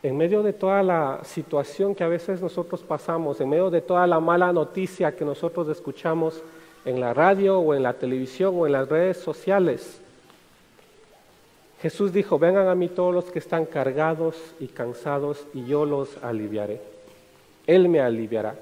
en 0.00 0.16
medio 0.16 0.44
de 0.44 0.52
toda 0.52 0.84
la 0.84 1.22
situación 1.24 1.96
que 1.96 2.04
a 2.04 2.08
veces 2.08 2.40
nosotros 2.40 2.82
pasamos, 2.82 3.40
en 3.40 3.48
medio 3.48 3.68
de 3.68 3.80
toda 3.80 4.06
la 4.06 4.20
mala 4.20 4.52
noticia 4.52 5.16
que 5.16 5.24
nosotros 5.24 5.68
escuchamos 5.70 6.40
en 6.84 7.00
la 7.00 7.14
radio 7.14 7.58
o 7.58 7.74
en 7.74 7.82
la 7.82 7.94
televisión 7.94 8.54
o 8.56 8.66
en 8.66 8.72
las 8.72 8.88
redes 8.88 9.18
sociales, 9.18 10.00
Jesús 11.82 12.12
dijo, 12.12 12.38
vengan 12.38 12.68
a 12.68 12.74
mí 12.74 12.88
todos 12.88 13.14
los 13.14 13.24
que 13.26 13.38
están 13.38 13.64
cargados 13.64 14.36
y 14.60 14.66
cansados 14.66 15.46
y 15.54 15.64
yo 15.64 15.86
los 15.86 16.22
aliviaré. 16.22 16.80
Él 17.66 17.88
me 17.88 18.00
aliviará. 18.00 18.54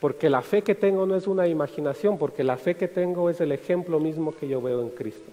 Porque 0.00 0.28
la 0.28 0.42
fe 0.42 0.62
que 0.62 0.74
tengo 0.74 1.06
no 1.06 1.16
es 1.16 1.26
una 1.26 1.46
imaginación, 1.46 2.18
porque 2.18 2.44
la 2.44 2.56
fe 2.56 2.76
que 2.76 2.88
tengo 2.88 3.30
es 3.30 3.40
el 3.40 3.52
ejemplo 3.52 3.98
mismo 3.98 4.34
que 4.34 4.48
yo 4.48 4.60
veo 4.60 4.80
en 4.80 4.90
Cristo. 4.90 5.30